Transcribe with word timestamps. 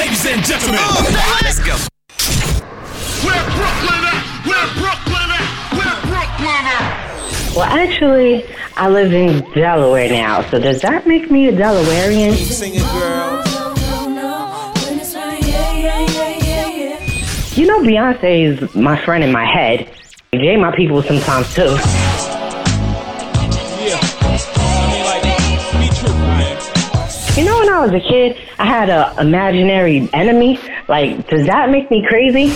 Ladies 0.00 0.24
and 0.24 0.42
gentlemen, 0.42 0.80
oh, 0.80 1.40
let's 1.42 1.58
go. 1.58 1.76
Where 3.22 3.44
Brooklyn 3.50 4.02
at? 4.08 4.46
Where 4.46 4.66
Brooklyn 4.80 5.28
at? 5.28 5.44
Where 5.76 5.96
Brooklyn 6.08 6.64
at? 6.64 7.54
Well, 7.54 7.64
actually, 7.64 8.46
I 8.76 8.88
live 8.88 9.12
in 9.12 9.42
Delaware 9.52 10.08
now, 10.08 10.40
so 10.48 10.58
does 10.58 10.80
that 10.80 11.06
make 11.06 11.30
me 11.30 11.48
a 11.48 11.52
Delawarean? 11.52 12.34
Singing 12.34 12.80
girl. 12.80 13.44
You 17.54 17.66
know, 17.66 17.80
Beyonce 17.80 18.44
is 18.46 18.74
my 18.74 18.98
friend 19.04 19.22
in 19.22 19.32
my 19.32 19.44
head. 19.44 19.94
Jay, 20.32 20.56
my 20.56 20.74
people 20.74 21.02
sometimes 21.02 21.54
too. 21.54 21.76
I 27.70 27.86
was 27.86 27.92
a 27.92 28.00
kid, 28.00 28.36
I 28.58 28.66
had 28.66 28.90
an 28.90 29.16
imaginary 29.18 30.08
enemy. 30.12 30.58
Like, 30.88 31.28
does 31.28 31.46
that 31.46 31.70
make 31.70 31.88
me 31.88 32.04
crazy? 32.04 32.48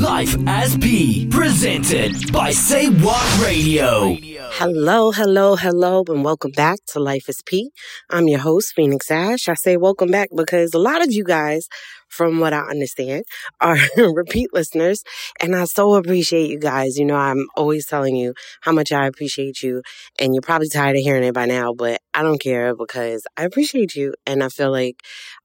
Life 0.00 0.36
as 0.46 0.76
P, 0.76 1.26
presented 1.26 2.32
by 2.32 2.52
Say 2.52 2.88
What 2.88 3.44
Radio. 3.44 4.16
Hello, 4.52 5.10
hello, 5.10 5.56
hello, 5.56 6.04
and 6.06 6.24
welcome 6.24 6.52
back 6.52 6.78
to 6.88 7.00
Life 7.00 7.28
is 7.28 7.42
P. 7.44 7.72
I'm 8.08 8.28
your 8.28 8.38
host, 8.38 8.74
Phoenix 8.76 9.10
Ash. 9.10 9.48
I 9.48 9.54
say 9.54 9.76
welcome 9.76 10.10
back 10.10 10.28
because 10.36 10.72
a 10.72 10.78
lot 10.78 11.02
of 11.02 11.10
you 11.10 11.24
guys, 11.24 11.66
from 12.12 12.38
what 12.40 12.52
I 12.52 12.60
understand, 12.60 13.24
are 13.60 13.76
repeat 13.96 14.50
listeners, 14.52 15.02
and 15.40 15.56
I 15.56 15.64
so 15.64 15.94
appreciate 15.94 16.50
you 16.50 16.58
guys. 16.58 16.96
You 16.98 17.04
know, 17.06 17.16
I'm 17.16 17.46
always 17.56 17.86
telling 17.86 18.16
you 18.16 18.34
how 18.60 18.72
much 18.72 18.92
I 18.92 19.06
appreciate 19.06 19.62
you, 19.62 19.82
and 20.18 20.34
you're 20.34 20.42
probably 20.42 20.68
tired 20.68 20.96
of 20.96 21.02
hearing 21.02 21.24
it 21.24 21.34
by 21.34 21.46
now, 21.46 21.72
but 21.72 22.00
I 22.14 22.22
don't 22.22 22.40
care 22.40 22.74
because 22.76 23.22
I 23.36 23.44
appreciate 23.44 23.94
you, 23.94 24.14
and 24.26 24.42
I 24.44 24.48
feel 24.48 24.70
like 24.70 24.96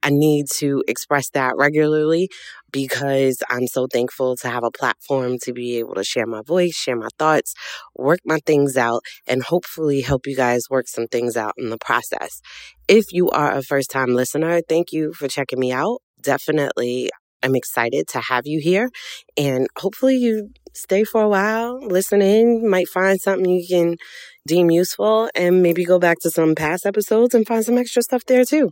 I 0.03 0.09
need 0.11 0.47
to 0.57 0.83
express 0.87 1.29
that 1.31 1.53
regularly 1.57 2.29
because 2.71 3.41
I'm 3.49 3.67
so 3.67 3.87
thankful 3.87 4.35
to 4.37 4.49
have 4.49 4.63
a 4.63 4.71
platform 4.71 5.37
to 5.43 5.53
be 5.53 5.77
able 5.77 5.95
to 5.95 6.03
share 6.03 6.25
my 6.25 6.41
voice, 6.41 6.75
share 6.75 6.95
my 6.95 7.09
thoughts, 7.17 7.53
work 7.95 8.19
my 8.25 8.39
things 8.45 8.77
out, 8.77 9.01
and 9.25 9.43
hopefully 9.43 10.01
help 10.01 10.27
you 10.27 10.35
guys 10.35 10.63
work 10.69 10.87
some 10.87 11.07
things 11.07 11.37
out 11.37 11.53
in 11.57 11.69
the 11.69 11.77
process. 11.77 12.41
If 12.87 13.11
you 13.11 13.29
are 13.29 13.51
a 13.53 13.63
first 13.63 13.89
time 13.91 14.13
listener, 14.13 14.61
thank 14.67 14.91
you 14.91 15.13
for 15.13 15.27
checking 15.27 15.59
me 15.59 15.71
out. 15.71 15.99
Definitely, 16.21 17.09
I'm 17.43 17.55
excited 17.55 18.07
to 18.09 18.19
have 18.19 18.47
you 18.47 18.59
here, 18.59 18.89
and 19.37 19.67
hopefully, 19.77 20.15
you 20.17 20.49
stay 20.73 21.03
for 21.03 21.21
a 21.21 21.29
while, 21.29 21.79
listen 21.85 22.21
in, 22.21 22.67
might 22.69 22.87
find 22.87 23.19
something 23.21 23.49
you 23.49 23.65
can 23.67 23.97
deem 24.47 24.71
useful, 24.71 25.29
and 25.35 25.61
maybe 25.61 25.85
go 25.85 25.99
back 25.99 26.17
to 26.21 26.31
some 26.31 26.55
past 26.55 26.85
episodes 26.85 27.35
and 27.35 27.45
find 27.47 27.63
some 27.65 27.77
extra 27.77 28.01
stuff 28.01 28.23
there 28.25 28.45
too. 28.45 28.71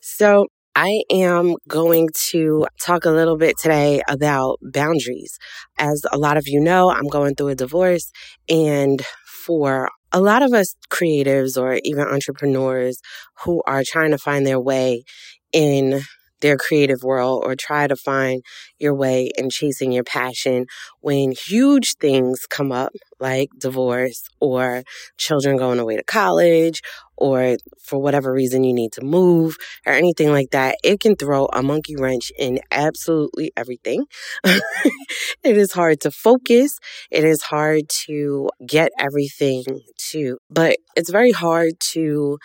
So, 0.00 0.46
I 0.74 1.02
am 1.10 1.54
going 1.68 2.08
to 2.30 2.66
talk 2.82 3.04
a 3.06 3.10
little 3.10 3.36
bit 3.38 3.56
today 3.62 4.02
about 4.08 4.58
boundaries. 4.62 5.38
As 5.78 6.04
a 6.12 6.18
lot 6.18 6.36
of 6.36 6.44
you 6.46 6.60
know, 6.60 6.90
I'm 6.90 7.08
going 7.08 7.34
through 7.34 7.48
a 7.48 7.54
divorce 7.54 8.10
and 8.48 9.02
for 9.46 9.88
a 10.12 10.20
lot 10.20 10.42
of 10.42 10.52
us 10.52 10.74
creatives 10.90 11.56
or 11.60 11.78
even 11.84 12.06
entrepreneurs 12.06 13.00
who 13.44 13.62
are 13.66 13.82
trying 13.86 14.10
to 14.10 14.18
find 14.18 14.46
their 14.46 14.60
way 14.60 15.04
in 15.52 16.02
their 16.40 16.56
creative 16.56 17.02
world 17.02 17.42
or 17.44 17.54
try 17.56 17.86
to 17.86 17.96
find 17.96 18.42
your 18.78 18.94
way 18.94 19.30
in 19.38 19.48
chasing 19.50 19.92
your 19.92 20.04
passion 20.04 20.66
when 21.00 21.32
huge 21.32 21.94
things 22.00 22.46
come 22.48 22.72
up 22.72 22.92
like 23.20 23.48
divorce 23.58 24.28
or 24.40 24.82
children 25.16 25.56
going 25.56 25.78
away 25.78 25.96
to 25.96 26.04
college 26.04 26.82
or 27.16 27.56
for 27.82 27.98
whatever 27.98 28.32
reason 28.32 28.62
you 28.62 28.74
need 28.74 28.92
to 28.92 29.02
move 29.02 29.56
or 29.86 29.92
anything 29.92 30.30
like 30.30 30.50
that, 30.50 30.76
it 30.84 31.00
can 31.00 31.16
throw 31.16 31.46
a 31.52 31.62
monkey 31.62 31.96
wrench 31.96 32.30
in 32.38 32.58
absolutely 32.70 33.52
everything. 33.56 34.04
it 34.44 35.56
is 35.56 35.72
hard 35.72 36.00
to 36.02 36.10
focus. 36.10 36.78
It 37.10 37.24
is 37.24 37.42
hard 37.42 37.84
to 38.06 38.50
get 38.66 38.92
everything 38.98 39.64
to, 40.10 40.38
but 40.50 40.76
it's 40.94 41.10
very 41.10 41.32
hard 41.32 41.72
to 41.92 42.38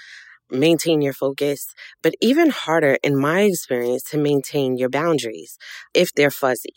maintain 0.51 1.01
your 1.01 1.13
focus, 1.13 1.73
but 2.01 2.13
even 2.21 2.49
harder 2.49 2.97
in 3.03 3.17
my 3.19 3.41
experience 3.41 4.03
to 4.11 4.17
maintain 4.17 4.77
your 4.77 4.89
boundaries 4.89 5.57
if 5.93 6.13
they're 6.13 6.31
fuzzy. 6.31 6.73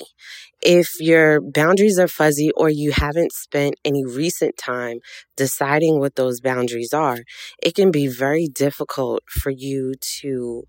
If 0.63 1.01
your 1.01 1.41
boundaries 1.41 1.99
are 1.99 2.09
fuzzy 2.09 2.51
or 2.57 2.71
you 2.71 2.93
haven't 2.93 3.33
spent 3.33 3.75
any 3.85 4.05
recent 4.05 4.57
time 4.57 4.99
deciding 5.37 5.99
what 5.99 6.17
those 6.17 6.41
boundaries 6.41 6.93
are, 6.93 7.19
it 7.63 7.75
can 7.75 7.91
be 7.91 8.07
very 8.07 8.47
difficult 8.47 9.23
for 9.29 9.51
you 9.51 9.95
to 10.21 10.65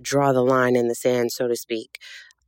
draw 0.00 0.32
the 0.32 0.42
line 0.44 0.76
in 0.76 0.88
the 0.88 0.94
sand, 0.94 1.32
so 1.32 1.48
to 1.48 1.56
speak 1.56 1.98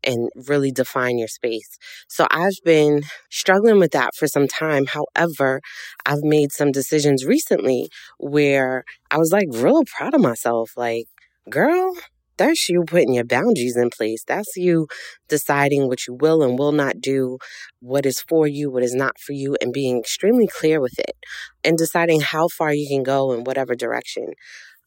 and 0.04 0.30
really 0.48 0.70
define 0.70 1.18
your 1.18 1.28
space. 1.28 1.78
So 2.08 2.26
I've 2.30 2.58
been 2.64 3.02
struggling 3.30 3.78
with 3.78 3.92
that 3.92 4.14
for 4.14 4.26
some 4.26 4.48
time. 4.48 4.86
However, 4.86 5.60
I've 6.06 6.22
made 6.22 6.52
some 6.52 6.72
decisions 6.72 7.24
recently 7.24 7.88
where 8.18 8.84
I 9.10 9.18
was 9.18 9.32
like 9.32 9.48
real 9.50 9.82
proud 9.84 10.14
of 10.14 10.20
myself. 10.20 10.72
Like, 10.76 11.06
girl, 11.48 11.94
that's 12.36 12.70
you 12.70 12.84
putting 12.86 13.12
your 13.12 13.24
boundaries 13.24 13.76
in 13.76 13.90
place. 13.90 14.24
That's 14.26 14.56
you 14.56 14.86
deciding 15.28 15.88
what 15.88 16.06
you 16.06 16.14
will 16.14 16.42
and 16.42 16.58
will 16.58 16.72
not 16.72 17.00
do, 17.00 17.36
what 17.80 18.06
is 18.06 18.20
for 18.20 18.46
you, 18.46 18.70
what 18.70 18.82
is 18.82 18.94
not 18.94 19.18
for 19.20 19.32
you, 19.32 19.56
and 19.60 19.72
being 19.74 19.98
extremely 19.98 20.46
clear 20.46 20.80
with 20.80 20.98
it 20.98 21.16
and 21.62 21.76
deciding 21.76 22.22
how 22.22 22.48
far 22.48 22.72
you 22.72 22.88
can 22.88 23.02
go 23.02 23.32
in 23.32 23.44
whatever 23.44 23.74
direction. 23.74 24.28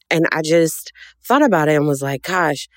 And 0.10 0.26
I 0.32 0.42
just 0.44 0.92
thought 1.24 1.44
about 1.44 1.70
it 1.70 1.76
and 1.76 1.88
was 1.88 2.02
like, 2.02 2.24
gosh, 2.24 2.68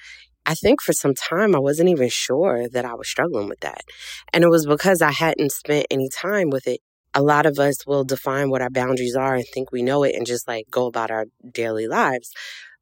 I 0.46 0.54
think 0.54 0.80
for 0.80 0.92
some 0.92 1.12
time 1.12 1.54
I 1.56 1.58
wasn't 1.58 1.88
even 1.88 2.08
sure 2.08 2.68
that 2.68 2.84
I 2.84 2.94
was 2.94 3.08
struggling 3.08 3.48
with 3.48 3.60
that. 3.60 3.82
And 4.32 4.44
it 4.44 4.48
was 4.48 4.64
because 4.64 5.02
I 5.02 5.10
hadn't 5.10 5.50
spent 5.50 5.86
any 5.90 6.08
time 6.08 6.50
with 6.50 6.68
it. 6.68 6.80
A 7.14 7.22
lot 7.22 7.46
of 7.46 7.58
us 7.58 7.86
will 7.86 8.04
define 8.04 8.50
what 8.50 8.62
our 8.62 8.70
boundaries 8.70 9.16
are 9.16 9.34
and 9.34 9.44
think 9.52 9.72
we 9.72 9.82
know 9.82 10.04
it 10.04 10.14
and 10.14 10.26
just 10.26 10.46
like 10.46 10.66
go 10.70 10.86
about 10.86 11.10
our 11.10 11.26
daily 11.52 11.88
lives. 11.88 12.30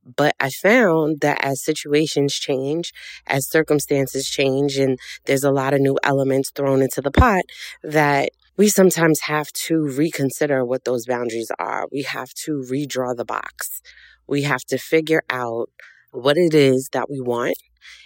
But 0.04 0.34
I 0.38 0.50
found 0.50 1.20
that 1.22 1.42
as 1.42 1.64
situations 1.64 2.34
change, 2.34 2.92
as 3.26 3.48
circumstances 3.48 4.28
change, 4.28 4.76
and 4.76 4.98
there's 5.24 5.44
a 5.44 5.50
lot 5.50 5.72
of 5.72 5.80
new 5.80 5.96
elements 6.02 6.50
thrown 6.50 6.82
into 6.82 7.00
the 7.00 7.10
pot, 7.10 7.44
that 7.82 8.30
we 8.58 8.68
sometimes 8.68 9.20
have 9.22 9.50
to 9.66 9.76
reconsider 9.78 10.62
what 10.64 10.84
those 10.84 11.06
boundaries 11.06 11.50
are. 11.58 11.86
We 11.90 12.02
have 12.02 12.34
to 12.44 12.62
redraw 12.70 13.16
the 13.16 13.24
box. 13.24 13.80
We 14.26 14.42
have 14.42 14.64
to 14.68 14.76
figure 14.76 15.22
out 15.30 15.70
what 16.14 16.36
it 16.38 16.54
is 16.54 16.90
that 16.92 17.10
we 17.10 17.20
want, 17.20 17.56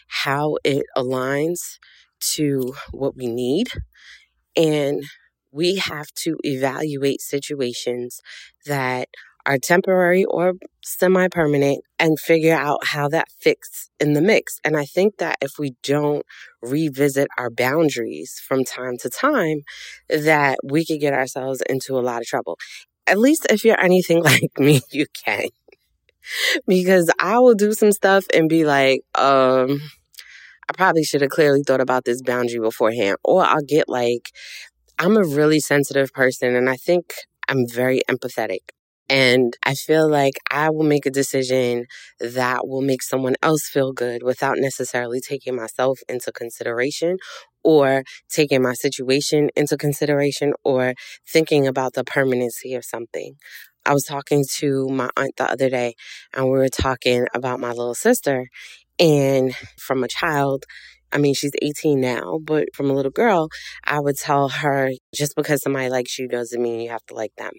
how 0.08 0.56
it 0.64 0.84
aligns 0.96 1.78
to 2.34 2.74
what 2.92 3.16
we 3.16 3.26
need, 3.26 3.68
and 4.56 5.02
we 5.50 5.76
have 5.76 6.08
to 6.14 6.36
evaluate 6.42 7.20
situations 7.20 8.20
that 8.66 9.08
are 9.46 9.58
temporary 9.58 10.24
or 10.26 10.54
semi 10.84 11.28
permanent 11.28 11.82
and 11.98 12.18
figure 12.20 12.54
out 12.54 12.80
how 12.84 13.08
that 13.08 13.28
fits 13.40 13.88
in 13.98 14.12
the 14.12 14.20
mix. 14.20 14.58
And 14.64 14.76
I 14.76 14.84
think 14.84 15.16
that 15.18 15.36
if 15.40 15.52
we 15.58 15.74
don't 15.82 16.24
revisit 16.62 17.28
our 17.38 17.50
boundaries 17.50 18.40
from 18.46 18.64
time 18.64 18.98
to 18.98 19.08
time, 19.08 19.62
that 20.10 20.58
we 20.64 20.84
could 20.84 21.00
get 21.00 21.14
ourselves 21.14 21.62
into 21.68 21.98
a 21.98 22.00
lot 22.02 22.20
of 22.20 22.26
trouble. 22.26 22.58
At 23.06 23.18
least 23.18 23.46
if 23.48 23.64
you're 23.64 23.80
anything 23.80 24.22
like 24.24 24.50
me, 24.58 24.80
you 24.90 25.06
can 25.24 25.48
because 26.66 27.10
I 27.18 27.38
will 27.38 27.54
do 27.54 27.72
some 27.72 27.92
stuff 27.92 28.24
and 28.34 28.48
be 28.48 28.64
like, 28.64 29.02
um, 29.14 29.80
I 30.68 30.74
probably 30.74 31.04
should 31.04 31.22
have 31.22 31.30
clearly 31.30 31.62
thought 31.66 31.80
about 31.80 32.04
this 32.04 32.22
boundary 32.22 32.60
beforehand. 32.60 33.16
Or 33.24 33.44
I'll 33.44 33.62
get 33.66 33.88
like, 33.88 34.30
I'm 34.98 35.16
a 35.16 35.24
really 35.24 35.60
sensitive 35.60 36.12
person 36.12 36.54
and 36.56 36.68
I 36.70 36.76
think 36.76 37.14
I'm 37.48 37.66
very 37.68 38.02
empathetic. 38.10 38.60
And 39.10 39.56
I 39.64 39.74
feel 39.74 40.08
like 40.10 40.34
I 40.50 40.68
will 40.70 40.84
make 40.84 41.06
a 41.06 41.10
decision 41.10 41.86
that 42.20 42.68
will 42.68 42.82
make 42.82 43.02
someone 43.02 43.36
else 43.42 43.68
feel 43.68 43.92
good 43.92 44.22
without 44.22 44.58
necessarily 44.58 45.20
taking 45.20 45.56
myself 45.56 46.00
into 46.10 46.30
consideration 46.30 47.16
or 47.64 48.02
taking 48.30 48.62
my 48.62 48.74
situation 48.74 49.48
into 49.56 49.78
consideration 49.78 50.52
or 50.62 50.94
thinking 51.26 51.66
about 51.66 51.94
the 51.94 52.04
permanency 52.04 52.74
of 52.74 52.84
something. 52.84 53.34
I 53.88 53.94
was 53.94 54.04
talking 54.04 54.44
to 54.58 54.88
my 54.90 55.10
aunt 55.16 55.36
the 55.38 55.50
other 55.50 55.70
day 55.70 55.94
and 56.34 56.46
we 56.46 56.52
were 56.52 56.68
talking 56.68 57.26
about 57.34 57.60
my 57.60 57.70
little 57.70 57.94
sister. 57.94 58.48
And 59.00 59.54
from 59.78 60.04
a 60.04 60.08
child, 60.08 60.64
I 61.12 61.18
mean, 61.18 61.34
she's 61.34 61.52
18 61.62 62.00
now, 62.00 62.38
but 62.42 62.68
from 62.74 62.90
a 62.90 62.92
little 62.94 63.10
girl, 63.12 63.48
I 63.84 64.00
would 64.00 64.18
tell 64.18 64.50
her 64.50 64.90
just 65.14 65.34
because 65.36 65.62
somebody 65.62 65.88
likes 65.88 66.18
you 66.18 66.28
doesn't 66.28 66.62
mean 66.62 66.80
you 66.80 66.90
have 66.90 67.06
to 67.06 67.14
like 67.14 67.34
them. 67.38 67.52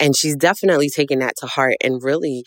And 0.00 0.16
she's 0.16 0.36
definitely 0.36 0.90
taken 0.90 1.20
that 1.20 1.36
to 1.38 1.46
heart 1.46 1.76
and 1.82 2.02
really 2.02 2.44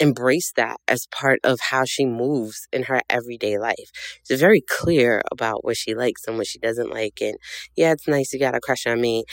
embraced 0.00 0.56
that 0.56 0.78
as 0.88 1.06
part 1.12 1.38
of 1.44 1.60
how 1.60 1.84
she 1.84 2.06
moves 2.06 2.66
in 2.72 2.84
her 2.84 3.02
everyday 3.10 3.58
life. 3.58 3.90
She's 4.26 4.40
very 4.40 4.62
clear 4.62 5.22
about 5.30 5.64
what 5.64 5.76
she 5.76 5.94
likes 5.94 6.26
and 6.26 6.38
what 6.38 6.46
she 6.46 6.58
doesn't 6.58 6.90
like. 6.90 7.20
And 7.20 7.36
yeah, 7.76 7.92
it's 7.92 8.08
nice 8.08 8.32
you 8.32 8.40
got 8.40 8.54
a 8.56 8.60
crush 8.60 8.86
on 8.86 9.00
me. 9.00 9.24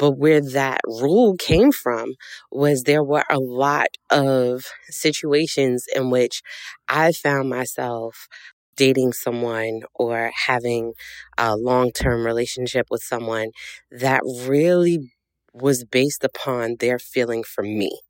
But 0.00 0.12
where 0.12 0.42
that 0.42 0.80
rule 0.86 1.36
came 1.38 1.72
from 1.72 2.14
was 2.52 2.84
there 2.84 3.04
were 3.04 3.24
a 3.30 3.38
lot 3.40 3.88
of 4.10 4.64
situations 4.90 5.86
in 5.96 6.10
which 6.10 6.42
I 6.88 7.12
found 7.12 7.50
myself 7.50 8.28
dating 8.76 9.12
someone 9.12 9.82
or 9.94 10.32
having 10.46 10.94
a 11.38 11.56
long 11.56 11.92
term 11.92 12.26
relationship 12.26 12.86
with 12.90 13.02
someone 13.02 13.50
that 13.92 14.22
really 14.24 15.12
was 15.54 15.84
based 15.84 16.24
upon 16.24 16.76
their 16.80 16.98
feeling 16.98 17.44
for 17.44 17.62
me. 17.62 18.00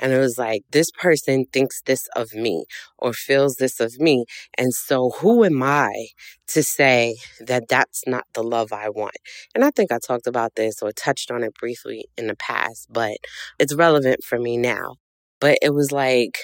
And 0.00 0.12
it 0.12 0.18
was 0.18 0.38
like, 0.38 0.62
this 0.72 0.90
person 0.90 1.44
thinks 1.52 1.82
this 1.82 2.08
of 2.16 2.34
me 2.34 2.64
or 2.98 3.12
feels 3.12 3.56
this 3.56 3.78
of 3.78 4.00
me. 4.00 4.24
And 4.56 4.72
so 4.72 5.10
who 5.20 5.44
am 5.44 5.62
I 5.62 6.08
to 6.48 6.62
say 6.62 7.18
that 7.38 7.68
that's 7.68 8.02
not 8.06 8.24
the 8.32 8.42
love 8.42 8.72
I 8.72 8.88
want? 8.88 9.16
And 9.54 9.64
I 9.64 9.70
think 9.70 9.92
I 9.92 9.98
talked 10.04 10.26
about 10.26 10.54
this 10.56 10.82
or 10.82 10.90
touched 10.90 11.30
on 11.30 11.44
it 11.44 11.54
briefly 11.54 12.06
in 12.16 12.26
the 12.26 12.36
past, 12.36 12.88
but 12.90 13.18
it's 13.58 13.74
relevant 13.74 14.24
for 14.24 14.38
me 14.38 14.56
now. 14.56 14.94
But 15.38 15.58
it 15.62 15.74
was 15.74 15.92
like, 15.92 16.38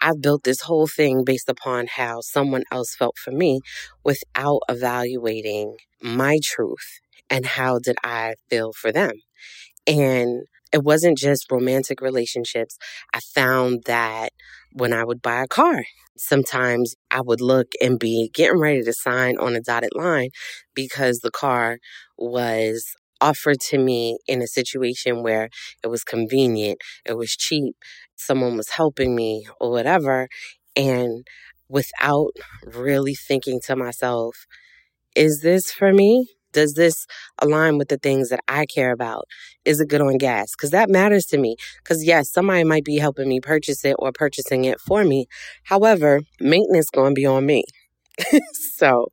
I've 0.00 0.20
built 0.20 0.44
this 0.44 0.60
whole 0.62 0.86
thing 0.86 1.24
based 1.24 1.48
upon 1.48 1.86
how 1.86 2.20
someone 2.20 2.64
else 2.70 2.94
felt 2.94 3.16
for 3.16 3.30
me 3.30 3.60
without 4.04 4.60
evaluating 4.68 5.78
my 6.02 6.38
truth 6.42 7.00
and 7.30 7.46
how 7.46 7.78
did 7.78 7.96
I 8.04 8.34
feel 8.50 8.72
for 8.74 8.92
them. 8.92 9.12
And 9.86 10.42
it 10.74 10.84
wasn't 10.84 11.18
just 11.18 11.50
romantic 11.52 12.02
relationships. 12.02 12.78
I 13.14 13.20
found 13.20 13.84
that 13.86 14.30
when 14.74 14.92
I 14.92 15.04
would 15.04 15.22
buy 15.22 15.44
a 15.44 15.48
car, 15.48 15.84
sometimes 16.18 16.96
I 17.12 17.22
would 17.22 17.40
look 17.40 17.72
and 17.80 17.98
be 17.98 18.30
getting 18.34 18.60
ready 18.60 18.82
to 18.82 18.92
sign 18.92 19.38
on 19.38 19.56
a 19.56 19.62
dotted 19.62 19.92
line 19.94 20.30
because 20.74 21.20
the 21.20 21.30
car 21.30 21.78
was 22.18 22.84
offered 23.20 23.60
to 23.60 23.78
me 23.78 24.18
in 24.28 24.42
a 24.42 24.48
situation 24.48 25.22
where 25.22 25.48
it 25.84 25.88
was 25.88 26.04
convenient, 26.04 26.78
it 27.06 27.16
was 27.16 27.36
cheap, 27.36 27.76
someone 28.16 28.56
was 28.56 28.70
helping 28.70 29.14
me 29.14 29.46
or 29.60 29.70
whatever. 29.70 30.28
And 30.76 31.26
without 31.68 32.32
really 32.66 33.14
thinking 33.14 33.60
to 33.66 33.76
myself, 33.76 34.46
is 35.16 35.40
this 35.42 35.72
for 35.72 35.92
me? 35.92 36.28
Does 36.54 36.74
this 36.74 37.06
align 37.42 37.78
with 37.78 37.88
the 37.90 37.98
things 37.98 38.30
that 38.30 38.40
I 38.48 38.66
care 38.66 38.92
about? 38.92 39.26
Is 39.66 39.80
it 39.80 39.90
good 39.90 40.00
on 40.02 40.18
gas? 40.18 40.52
Because 40.56 40.70
that 40.70 40.90
matters 40.90 41.26
to 41.26 41.38
me. 41.38 41.56
Because 41.82 42.04
yes, 42.04 42.32
somebody 42.32 42.64
might 42.64 42.84
be 42.84 42.98
helping 42.98 43.28
me 43.28 43.40
purchase 43.40 43.84
it 43.84 43.96
or 43.98 44.12
purchasing 44.12 44.64
it 44.64 44.80
for 44.80 45.04
me. 45.04 45.26
However, 45.64 46.22
maintenance 46.40 46.90
going 46.90 47.14
to 47.14 47.20
be 47.20 47.26
on 47.26 47.46
me. 47.46 47.64
so 48.74 49.08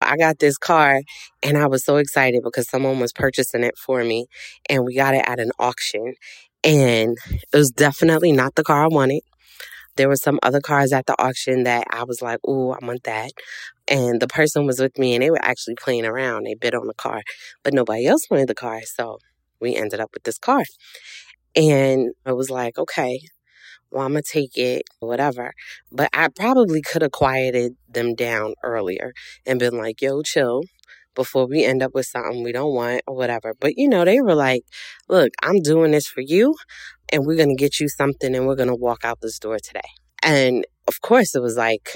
I 0.00 0.16
got 0.16 0.38
this 0.38 0.58
car 0.58 1.02
and 1.42 1.58
I 1.58 1.66
was 1.66 1.84
so 1.84 1.96
excited 1.96 2.42
because 2.42 2.68
someone 2.68 3.00
was 3.00 3.12
purchasing 3.12 3.64
it 3.64 3.78
for 3.78 4.04
me 4.04 4.26
and 4.68 4.84
we 4.84 4.96
got 4.96 5.14
it 5.14 5.24
at 5.26 5.40
an 5.40 5.52
auction. 5.58 6.14
And 6.64 7.18
it 7.30 7.56
was 7.56 7.70
definitely 7.70 8.32
not 8.32 8.54
the 8.56 8.64
car 8.64 8.84
I 8.84 8.88
wanted. 8.88 9.22
There 10.00 10.08
were 10.08 10.16
some 10.16 10.38
other 10.42 10.60
cars 10.62 10.94
at 10.94 11.04
the 11.04 11.14
auction 11.22 11.64
that 11.64 11.84
I 11.90 12.04
was 12.04 12.22
like, 12.22 12.40
"Ooh, 12.48 12.70
I 12.70 12.78
want 12.80 13.02
that." 13.04 13.32
And 13.86 14.18
the 14.18 14.26
person 14.28 14.64
was 14.66 14.80
with 14.80 14.98
me 14.98 15.14
and 15.14 15.22
they 15.22 15.30
were 15.30 15.44
actually 15.44 15.74
playing 15.74 16.06
around. 16.06 16.44
They 16.44 16.54
bid 16.54 16.74
on 16.74 16.86
the 16.86 16.94
car, 16.94 17.22
but 17.62 17.74
nobody 17.74 18.06
else 18.06 18.22
wanted 18.30 18.48
the 18.48 18.54
car. 18.54 18.80
So 18.84 19.18
we 19.60 19.76
ended 19.76 20.00
up 20.00 20.10
with 20.14 20.22
this 20.22 20.38
car. 20.38 20.62
And 21.54 22.14
I 22.24 22.32
was 22.32 22.48
like, 22.50 22.78
okay, 22.78 23.20
well, 23.90 24.06
I'm 24.06 24.14
to 24.14 24.22
take 24.22 24.56
it, 24.56 24.84
whatever. 25.00 25.52
But 25.92 26.10
I 26.14 26.28
probably 26.28 26.82
could 26.82 27.02
have 27.02 27.12
quieted 27.12 27.76
them 27.88 28.14
down 28.14 28.54
earlier 28.64 29.12
and 29.46 29.58
been 29.58 29.76
like, 29.76 30.00
yo, 30.02 30.22
chill 30.22 30.62
before 31.14 31.46
we 31.46 31.64
end 31.64 31.82
up 31.82 31.94
with 31.94 32.06
something 32.06 32.42
we 32.42 32.52
don't 32.52 32.74
want 32.74 33.02
or 33.06 33.16
whatever. 33.16 33.54
But 33.60 33.74
you 33.76 33.88
know, 33.88 34.04
they 34.04 34.20
were 34.20 34.34
like, 34.34 34.62
look, 35.08 35.32
I'm 35.42 35.60
doing 35.62 35.90
this 35.92 36.06
for 36.06 36.22
you 36.22 36.54
and 37.12 37.26
we're 37.26 37.36
going 37.36 37.56
to 37.56 37.60
get 37.60 37.80
you 37.80 37.88
something 37.88 38.34
and 38.34 38.46
we're 38.46 38.56
going 38.56 38.68
to 38.68 38.74
walk 38.74 39.04
out 39.04 39.20
this 39.20 39.38
door 39.38 39.58
today. 39.58 39.80
And 40.22 40.64
of 40.88 41.00
course, 41.00 41.34
it 41.34 41.42
was 41.42 41.56
like, 41.56 41.90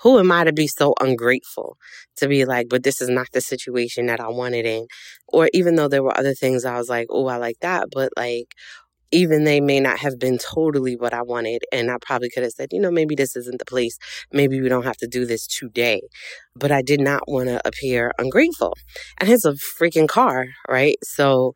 who 0.00 0.18
am 0.18 0.30
I 0.30 0.44
to 0.44 0.52
be 0.52 0.66
so 0.66 0.94
ungrateful 1.00 1.78
to 2.16 2.28
be 2.28 2.44
like, 2.44 2.68
but 2.68 2.82
this 2.82 3.00
is 3.00 3.08
not 3.08 3.28
the 3.32 3.40
situation 3.40 4.06
that 4.06 4.20
I 4.20 4.28
wanted 4.28 4.66
in? 4.66 4.86
Or 5.28 5.48
even 5.52 5.76
though 5.76 5.88
there 5.88 6.02
were 6.02 6.16
other 6.16 6.34
things 6.34 6.64
I 6.64 6.76
was 6.76 6.88
like, 6.88 7.06
oh, 7.10 7.26
I 7.26 7.38
like 7.38 7.60
that, 7.60 7.86
but 7.92 8.10
like, 8.16 8.54
even 9.12 9.44
they 9.44 9.60
may 9.60 9.80
not 9.80 9.98
have 9.98 10.18
been 10.18 10.36
totally 10.38 10.96
what 10.96 11.14
I 11.14 11.22
wanted. 11.22 11.62
And 11.72 11.90
I 11.90 11.96
probably 12.00 12.28
could 12.28 12.42
have 12.42 12.52
said, 12.52 12.68
you 12.72 12.80
know, 12.80 12.90
maybe 12.90 13.14
this 13.14 13.36
isn't 13.36 13.58
the 13.58 13.64
place. 13.64 13.98
Maybe 14.32 14.60
we 14.60 14.68
don't 14.68 14.84
have 14.84 14.96
to 14.98 15.06
do 15.06 15.24
this 15.24 15.46
today. 15.46 16.02
But 16.54 16.72
I 16.72 16.82
did 16.82 17.00
not 17.00 17.22
want 17.28 17.48
to 17.48 17.60
appear 17.66 18.12
ungrateful. 18.18 18.76
And 19.18 19.30
it's 19.30 19.44
a 19.44 19.52
freaking 19.52 20.08
car, 20.08 20.46
right? 20.68 20.96
So 21.02 21.54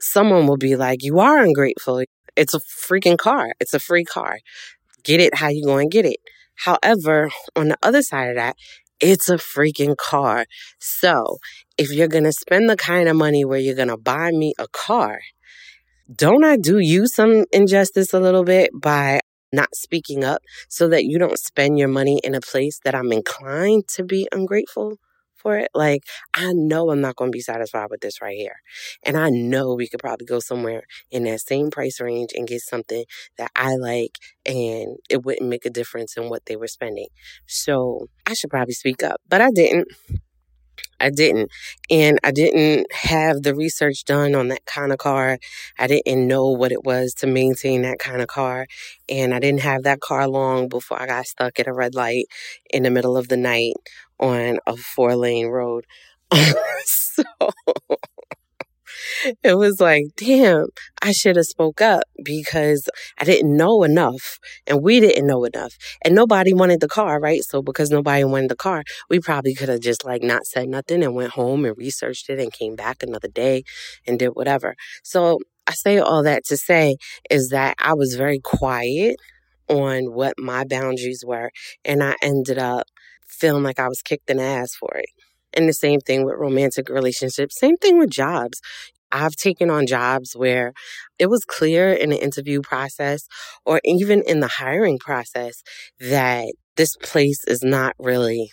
someone 0.00 0.46
will 0.46 0.56
be 0.56 0.76
like, 0.76 1.02
you 1.02 1.18
are 1.18 1.38
ungrateful. 1.38 2.04
It's 2.38 2.54
a 2.54 2.60
freaking 2.60 3.18
car. 3.18 3.52
It's 3.58 3.74
a 3.74 3.80
free 3.80 4.04
car. 4.04 4.38
Get 5.02 5.20
it 5.20 5.34
how 5.34 5.48
you 5.48 5.64
going 5.64 5.90
to 5.90 5.94
get 5.94 6.06
it. 6.06 6.20
However, 6.54 7.30
on 7.56 7.68
the 7.68 7.76
other 7.82 8.00
side 8.00 8.30
of 8.30 8.36
that, 8.36 8.56
it's 9.00 9.28
a 9.28 9.36
freaking 9.36 9.96
car. 9.96 10.46
So 10.78 11.38
if 11.76 11.90
you're 11.92 12.08
going 12.08 12.24
to 12.24 12.32
spend 12.32 12.70
the 12.70 12.76
kind 12.76 13.08
of 13.08 13.16
money 13.16 13.44
where 13.44 13.58
you're 13.58 13.74
going 13.74 13.88
to 13.88 13.96
buy 13.96 14.30
me 14.30 14.54
a 14.58 14.68
car, 14.68 15.18
don't 16.14 16.44
I 16.44 16.56
do 16.56 16.78
you 16.78 17.08
some 17.08 17.44
injustice 17.52 18.14
a 18.14 18.20
little 18.20 18.44
bit 18.44 18.70
by 18.72 19.20
not 19.52 19.74
speaking 19.74 20.24
up 20.24 20.42
so 20.68 20.88
that 20.88 21.04
you 21.04 21.18
don't 21.18 21.38
spend 21.38 21.78
your 21.78 21.88
money 21.88 22.20
in 22.22 22.34
a 22.34 22.40
place 22.40 22.78
that 22.84 22.94
I'm 22.94 23.12
inclined 23.12 23.88
to 23.88 24.04
be 24.04 24.28
ungrateful 24.30 24.98
for 25.38 25.56
it? 25.58 25.68
Like, 25.74 26.02
I 26.34 26.52
know 26.52 26.90
I'm 26.90 27.00
not 27.00 27.16
going 27.16 27.30
to 27.30 27.36
be 27.36 27.40
satisfied 27.40 27.88
with 27.90 28.00
this 28.00 28.20
right 28.20 28.36
here. 28.36 28.60
And 29.02 29.16
I 29.16 29.30
know 29.30 29.74
we 29.74 29.88
could 29.88 30.00
probably 30.00 30.26
go 30.26 30.40
somewhere 30.40 30.82
in 31.10 31.24
that 31.24 31.40
same 31.40 31.70
price 31.70 32.00
range 32.00 32.30
and 32.34 32.48
get 32.48 32.60
something 32.60 33.04
that 33.36 33.50
I 33.56 33.76
like 33.76 34.18
and 34.46 34.96
it 35.10 35.24
wouldn't 35.24 35.48
make 35.48 35.64
a 35.64 35.70
difference 35.70 36.16
in 36.16 36.28
what 36.28 36.46
they 36.46 36.56
were 36.56 36.68
spending. 36.68 37.08
So 37.46 38.08
I 38.26 38.34
should 38.34 38.50
probably 38.50 38.74
speak 38.74 39.02
up, 39.02 39.20
but 39.28 39.40
I 39.40 39.50
didn't. 39.50 39.88
I 41.00 41.10
didn't. 41.10 41.50
And 41.90 42.18
I 42.24 42.30
didn't 42.30 42.92
have 42.92 43.42
the 43.42 43.54
research 43.54 44.04
done 44.04 44.34
on 44.34 44.48
that 44.48 44.64
kind 44.66 44.92
of 44.92 44.98
car. 44.98 45.38
I 45.78 45.86
didn't 45.86 46.26
know 46.26 46.48
what 46.48 46.72
it 46.72 46.84
was 46.84 47.14
to 47.18 47.26
maintain 47.26 47.82
that 47.82 47.98
kind 47.98 48.20
of 48.22 48.28
car. 48.28 48.66
And 49.08 49.34
I 49.34 49.38
didn't 49.40 49.60
have 49.60 49.84
that 49.84 50.00
car 50.00 50.28
long 50.28 50.68
before 50.68 51.00
I 51.00 51.06
got 51.06 51.26
stuck 51.26 51.58
at 51.60 51.66
a 51.68 51.72
red 51.72 51.94
light 51.94 52.26
in 52.70 52.82
the 52.82 52.90
middle 52.90 53.16
of 53.16 53.28
the 53.28 53.36
night 53.36 53.74
on 54.20 54.58
a 54.66 54.76
four 54.76 55.16
lane 55.16 55.46
road. 55.48 55.86
so 56.84 57.22
it 59.42 59.56
was 59.56 59.80
like, 59.80 60.04
damn, 60.16 60.66
I 61.02 61.12
should 61.12 61.36
have 61.36 61.46
spoke 61.46 61.80
up 61.80 62.02
because 62.24 62.88
I 63.18 63.24
didn't 63.24 63.56
know 63.56 63.82
enough 63.82 64.38
and 64.66 64.82
we 64.82 65.00
didn't 65.00 65.26
know 65.26 65.44
enough 65.44 65.76
and 66.04 66.14
nobody 66.14 66.52
wanted 66.52 66.80
the 66.80 66.88
car, 66.88 67.20
right? 67.20 67.42
So 67.42 67.62
because 67.62 67.90
nobody 67.90 68.24
wanted 68.24 68.50
the 68.50 68.56
car, 68.56 68.82
we 69.08 69.20
probably 69.20 69.54
could 69.54 69.68
have 69.68 69.80
just 69.80 70.04
like 70.04 70.22
not 70.22 70.46
said 70.46 70.68
nothing 70.68 71.02
and 71.02 71.14
went 71.14 71.32
home 71.32 71.64
and 71.64 71.76
researched 71.76 72.28
it 72.30 72.38
and 72.38 72.52
came 72.52 72.76
back 72.76 73.02
another 73.02 73.28
day 73.28 73.64
and 74.06 74.18
did 74.18 74.30
whatever. 74.30 74.74
So 75.02 75.38
I 75.66 75.72
say 75.72 75.98
all 75.98 76.22
that 76.22 76.44
to 76.46 76.56
say 76.56 76.96
is 77.30 77.50
that 77.50 77.76
I 77.78 77.94
was 77.94 78.14
very 78.14 78.40
quiet 78.40 79.16
on 79.68 80.12
what 80.12 80.34
my 80.38 80.64
boundaries 80.64 81.22
were 81.26 81.50
and 81.84 82.02
I 82.02 82.14
ended 82.22 82.58
up 82.58 82.86
feeling 83.26 83.62
like 83.62 83.78
I 83.78 83.88
was 83.88 84.02
kicked 84.02 84.30
in 84.30 84.38
the 84.38 84.42
ass 84.44 84.74
for 84.74 84.90
it. 84.96 85.06
And 85.54 85.68
the 85.68 85.72
same 85.72 86.00
thing 86.00 86.24
with 86.24 86.36
romantic 86.36 86.88
relationships, 86.88 87.58
same 87.58 87.76
thing 87.76 87.98
with 87.98 88.10
jobs. 88.10 88.60
I've 89.12 89.36
taken 89.36 89.70
on 89.70 89.86
jobs 89.86 90.34
where 90.36 90.72
it 91.18 91.26
was 91.28 91.44
clear 91.44 91.92
in 91.92 92.10
the 92.10 92.22
interview 92.22 92.60
process 92.60 93.26
or 93.64 93.80
even 93.84 94.22
in 94.26 94.40
the 94.40 94.48
hiring 94.48 94.98
process 94.98 95.62
that 96.00 96.46
this 96.76 96.96
place 96.96 97.42
is 97.46 97.62
not 97.62 97.94
really 97.98 98.50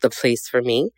the 0.00 0.10
place 0.10 0.48
for 0.48 0.62
me. 0.62 0.90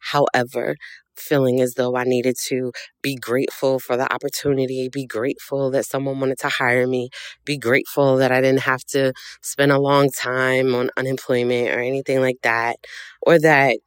However, 0.00 0.76
feeling 1.16 1.60
as 1.60 1.74
though 1.74 1.96
I 1.96 2.04
needed 2.04 2.36
to 2.48 2.72
be 3.00 3.14
grateful 3.16 3.78
for 3.78 3.96
the 3.96 4.12
opportunity, 4.12 4.88
be 4.92 5.06
grateful 5.06 5.70
that 5.70 5.86
someone 5.86 6.18
wanted 6.18 6.38
to 6.40 6.48
hire 6.48 6.86
me, 6.86 7.10
be 7.44 7.56
grateful 7.56 8.16
that 8.16 8.32
I 8.32 8.40
didn't 8.40 8.62
have 8.62 8.84
to 8.88 9.12
spend 9.42 9.70
a 9.72 9.78
long 9.80 10.10
time 10.10 10.74
on 10.74 10.90
unemployment 10.96 11.68
or 11.70 11.78
anything 11.80 12.20
like 12.20 12.38
that, 12.42 12.76
or 13.22 13.38
that 13.38 13.78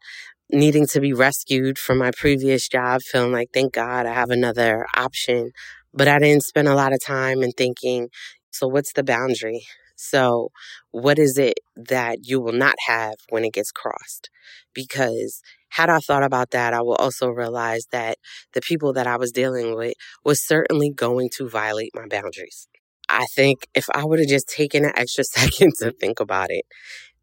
needing 0.51 0.87
to 0.87 0.99
be 0.99 1.13
rescued 1.13 1.77
from 1.77 1.97
my 1.97 2.11
previous 2.11 2.67
job, 2.67 3.01
feeling 3.01 3.31
like, 3.31 3.49
thank 3.53 3.73
God 3.73 4.05
I 4.05 4.13
have 4.13 4.29
another 4.29 4.85
option. 4.95 5.51
But 5.93 6.07
I 6.07 6.19
didn't 6.19 6.43
spend 6.43 6.67
a 6.67 6.75
lot 6.75 6.93
of 6.93 6.99
time 7.03 7.41
in 7.43 7.51
thinking, 7.51 8.09
so 8.51 8.67
what's 8.67 8.93
the 8.93 9.03
boundary? 9.03 9.65
So, 9.95 10.49
what 10.91 11.17
is 11.17 11.37
it 11.39 11.55
that 11.75 12.19
you 12.21 12.39
will 12.39 12.53
not 12.53 12.75
have 12.85 13.15
when 13.29 13.43
it 13.43 13.53
gets 13.53 13.71
crossed? 13.71 14.29
Because 14.73 15.41
had 15.69 15.89
I 15.89 15.99
thought 15.99 16.23
about 16.23 16.51
that, 16.51 16.73
I 16.73 16.81
will 16.81 16.95
also 16.95 17.29
realize 17.29 17.87
that 17.91 18.17
the 18.53 18.61
people 18.61 18.93
that 18.93 19.07
I 19.07 19.17
was 19.17 19.31
dealing 19.31 19.75
with 19.75 19.93
was 20.23 20.45
certainly 20.45 20.91
going 20.91 21.29
to 21.37 21.49
violate 21.49 21.91
my 21.95 22.07
boundaries. 22.07 22.67
I 23.09 23.25
think 23.35 23.67
if 23.73 23.85
I 23.93 24.05
would 24.05 24.19
have 24.19 24.27
just 24.27 24.49
taken 24.49 24.85
an 24.85 24.91
extra 24.95 25.23
second 25.35 25.73
to 25.79 25.91
think 25.91 26.19
about 26.19 26.47
it, 26.49 26.65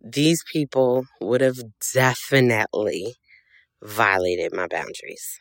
these 0.04 0.44
people 0.52 1.06
would 1.20 1.42
have 1.42 1.58
definitely 1.94 3.16
violated 3.82 4.52
my 4.54 4.66
boundaries. 4.66 5.38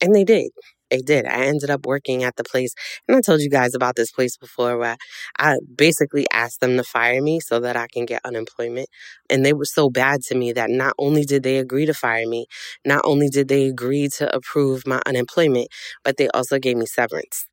And 0.00 0.14
they 0.14 0.24
did. 0.24 0.50
They 0.90 0.98
did. 1.00 1.26
I 1.26 1.46
ended 1.46 1.70
up 1.70 1.86
working 1.86 2.22
at 2.22 2.36
the 2.36 2.44
place, 2.44 2.72
and 3.08 3.16
I 3.16 3.20
told 3.20 3.40
you 3.40 3.50
guys 3.50 3.74
about 3.74 3.96
this 3.96 4.12
place 4.12 4.36
before 4.36 4.78
where 4.78 4.96
I 5.38 5.56
basically 5.76 6.26
asked 6.32 6.60
them 6.60 6.76
to 6.76 6.84
fire 6.84 7.20
me 7.22 7.40
so 7.40 7.58
that 7.60 7.76
I 7.76 7.88
can 7.92 8.06
get 8.06 8.20
unemployment. 8.24 8.88
And 9.30 9.44
they 9.44 9.52
were 9.52 9.64
so 9.64 9.90
bad 9.90 10.20
to 10.28 10.36
me 10.36 10.52
that 10.52 10.70
not 10.70 10.94
only 10.98 11.24
did 11.24 11.42
they 11.42 11.58
agree 11.58 11.86
to 11.86 11.94
fire 11.94 12.26
me, 12.28 12.46
not 12.84 13.02
only 13.04 13.28
did 13.28 13.48
they 13.48 13.66
agree 13.66 14.08
to 14.18 14.32
approve 14.34 14.86
my 14.86 15.02
unemployment, 15.06 15.68
but 16.04 16.18
they 16.18 16.28
also 16.28 16.58
gave 16.58 16.76
me 16.76 16.86
severance. 16.86 17.46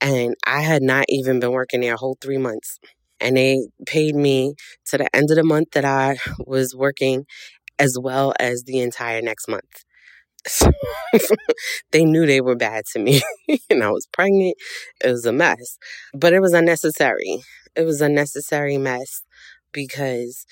And 0.00 0.34
I 0.46 0.62
had 0.62 0.82
not 0.82 1.06
even 1.08 1.40
been 1.40 1.52
working 1.52 1.80
there 1.80 1.94
a 1.94 1.98
whole 1.98 2.18
three 2.20 2.38
months. 2.38 2.78
And 3.20 3.36
they 3.36 3.68
paid 3.86 4.14
me 4.14 4.54
to 4.86 4.98
the 4.98 5.14
end 5.16 5.30
of 5.30 5.36
the 5.36 5.44
month 5.44 5.70
that 5.72 5.84
I 5.84 6.18
was 6.46 6.74
working, 6.74 7.26
as 7.78 7.98
well 8.00 8.34
as 8.40 8.64
the 8.64 8.80
entire 8.80 9.22
next 9.22 9.48
month. 9.48 9.84
So 10.46 10.72
they 11.92 12.04
knew 12.04 12.26
they 12.26 12.40
were 12.40 12.56
bad 12.56 12.84
to 12.92 12.98
me. 12.98 13.22
and 13.70 13.82
I 13.82 13.90
was 13.90 14.06
pregnant. 14.12 14.56
It 15.04 15.10
was 15.10 15.26
a 15.26 15.32
mess. 15.32 15.78
But 16.14 16.32
it 16.32 16.40
was 16.40 16.52
unnecessary. 16.52 17.42
It 17.76 17.82
was 17.82 18.00
a 18.00 18.08
necessary 18.08 18.78
mess 18.78 19.22
because 19.72 20.46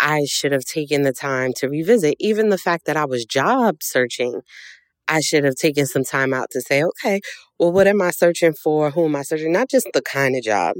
I 0.00 0.24
should 0.26 0.52
have 0.52 0.64
taken 0.64 1.02
the 1.02 1.12
time 1.12 1.52
to 1.58 1.68
revisit. 1.68 2.16
Even 2.20 2.50
the 2.50 2.58
fact 2.58 2.86
that 2.86 2.96
I 2.96 3.06
was 3.06 3.24
job 3.24 3.78
searching, 3.82 4.42
I 5.08 5.20
should 5.20 5.44
have 5.44 5.54
taken 5.54 5.86
some 5.86 6.04
time 6.04 6.34
out 6.34 6.50
to 6.50 6.60
say, 6.60 6.82
okay, 6.82 7.20
well, 7.58 7.72
what 7.72 7.86
am 7.86 8.02
I 8.02 8.10
searching 8.10 8.52
for? 8.52 8.90
Who 8.90 9.06
am 9.06 9.16
I 9.16 9.22
searching? 9.22 9.52
Not 9.52 9.70
just 9.70 9.88
the 9.94 10.02
kind 10.02 10.36
of 10.36 10.42
job, 10.42 10.74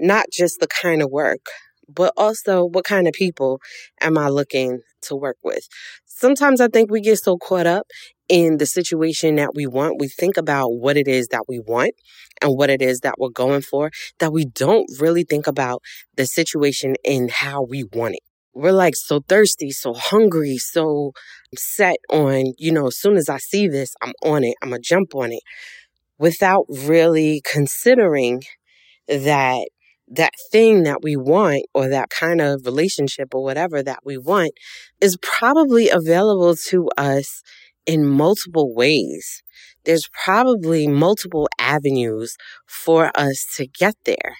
not 0.00 0.26
just 0.32 0.60
the 0.60 0.68
kind 0.68 1.02
of 1.02 1.10
work, 1.10 1.46
but 1.88 2.12
also 2.16 2.64
what 2.64 2.84
kind 2.84 3.06
of 3.06 3.14
people 3.14 3.60
am 4.00 4.16
I 4.18 4.28
looking 4.28 4.80
to 5.02 5.16
work 5.16 5.36
with? 5.42 5.66
Sometimes 6.06 6.60
I 6.60 6.68
think 6.68 6.90
we 6.90 7.00
get 7.00 7.18
so 7.18 7.36
caught 7.36 7.66
up 7.66 7.86
in 8.28 8.58
the 8.58 8.66
situation 8.66 9.36
that 9.36 9.54
we 9.54 9.66
want. 9.66 10.00
We 10.00 10.08
think 10.08 10.36
about 10.36 10.68
what 10.68 10.96
it 10.96 11.08
is 11.08 11.28
that 11.28 11.44
we 11.48 11.60
want 11.60 11.92
and 12.40 12.56
what 12.56 12.70
it 12.70 12.80
is 12.80 13.00
that 13.00 13.16
we're 13.18 13.28
going 13.30 13.62
for 13.62 13.90
that 14.18 14.32
we 14.32 14.44
don't 14.44 14.86
really 15.00 15.24
think 15.24 15.46
about 15.46 15.82
the 16.16 16.26
situation 16.26 16.94
and 17.04 17.30
how 17.30 17.62
we 17.62 17.84
want 17.92 18.14
it. 18.14 18.33
We're 18.54 18.72
like 18.72 18.94
so 18.96 19.20
thirsty, 19.28 19.70
so 19.70 19.94
hungry, 19.94 20.56
so 20.58 21.12
set 21.56 21.96
on, 22.10 22.54
you 22.58 22.72
know, 22.72 22.86
as 22.88 22.98
soon 22.98 23.16
as 23.16 23.28
I 23.28 23.38
see 23.38 23.68
this, 23.68 23.94
I'm 24.02 24.12
on 24.24 24.44
it. 24.44 24.54
I'm 24.62 24.70
to 24.70 24.78
jump 24.78 25.14
on 25.14 25.32
it 25.32 25.42
without 26.18 26.66
really 26.68 27.42
considering 27.44 28.42
that 29.08 29.68
that 30.08 30.32
thing 30.52 30.82
that 30.84 31.02
we 31.02 31.16
want 31.16 31.64
or 31.74 31.88
that 31.88 32.10
kind 32.10 32.40
of 32.40 32.62
relationship 32.64 33.34
or 33.34 33.42
whatever 33.42 33.82
that 33.82 34.00
we 34.04 34.18
want 34.18 34.52
is 35.00 35.16
probably 35.22 35.88
available 35.88 36.54
to 36.54 36.88
us 36.96 37.42
in 37.86 38.06
multiple 38.06 38.74
ways. 38.74 39.42
There's 39.84 40.08
probably 40.24 40.86
multiple 40.86 41.48
avenues 41.58 42.36
for 42.66 43.10
us 43.14 43.46
to 43.56 43.66
get 43.66 43.94
there. 44.04 44.36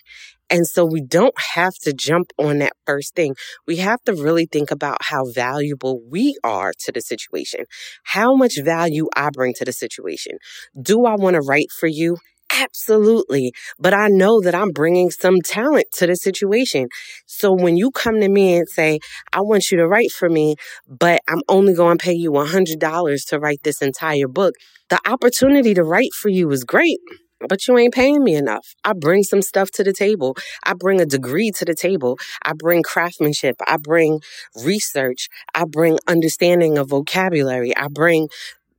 And 0.55 0.69
so 0.69 0.85
we 0.85 1.03
don't 1.03 1.35
have 1.55 1.75
to 1.83 1.93
jump 1.93 2.31
on 2.39 2.59
that 2.59 2.75
first 2.87 3.17
thing. 3.17 3.35
We 3.67 3.79
have 3.79 4.01
to 4.03 4.13
really 4.13 4.47
think 4.47 4.71
about 4.71 4.99
how 5.01 5.25
valuable 5.35 6.01
we 6.09 6.39
are 6.45 6.73
to 6.85 6.93
the 6.93 7.01
situation, 7.01 7.65
how 8.05 8.37
much 8.37 8.61
value 8.63 9.09
I 9.17 9.31
bring 9.33 9.55
to 9.55 9.65
the 9.65 9.73
situation. 9.73 10.35
Do 10.81 11.07
I 11.07 11.17
want 11.17 11.35
to 11.35 11.41
write 11.41 11.73
for 11.73 11.89
you? 11.89 12.19
Absolutely. 12.57 13.53
But 13.81 13.95
I 13.95 14.07
know 14.07 14.41
that 14.43 14.55
I'm 14.55 14.71
bringing 14.71 15.11
some 15.11 15.41
talent 15.45 15.87
to 15.95 16.07
the 16.07 16.15
situation. 16.15 16.87
So 17.27 17.53
when 17.53 17.77
you 17.77 17.91
come 17.91 18.21
to 18.21 18.29
me 18.29 18.59
and 18.59 18.69
say, 18.69 19.01
I 19.33 19.41
want 19.41 19.73
you 19.73 19.79
to 19.79 19.89
write 19.89 20.13
for 20.13 20.29
me, 20.29 20.55
but 20.87 21.21
I'm 21.29 21.43
only 21.49 21.75
going 21.75 21.99
to 21.99 22.05
pay 22.05 22.13
you 22.13 22.31
$100 22.31 23.27
to 23.31 23.41
write 23.41 23.65
this 23.65 23.83
entire 23.83 24.29
book, 24.29 24.55
the 24.89 25.01
opportunity 25.05 25.75
to 25.75 25.83
write 25.83 26.13
for 26.13 26.29
you 26.29 26.49
is 26.53 26.63
great. 26.63 27.01
But 27.49 27.67
you 27.67 27.77
ain't 27.79 27.95
paying 27.95 28.23
me 28.23 28.35
enough. 28.35 28.75
I 28.85 28.93
bring 28.93 29.23
some 29.23 29.43
stuff 29.43 29.71
to 29.73 29.85
the 29.85 29.93
table. 29.93 30.37
I 30.65 30.75
bring 30.75 31.01
a 31.01 31.07
degree 31.07 31.51
to 31.53 31.65
the 31.65 31.75
table. 31.75 32.19
I 32.43 32.53
bring 32.55 32.83
craftsmanship. 32.83 33.57
I 33.67 33.77
bring 33.77 34.21
research. 34.65 35.29
I 35.55 35.65
bring 35.65 35.99
understanding 36.07 36.79
of 36.79 36.89
vocabulary. 36.89 37.77
I 37.77 37.89
bring 37.89 38.29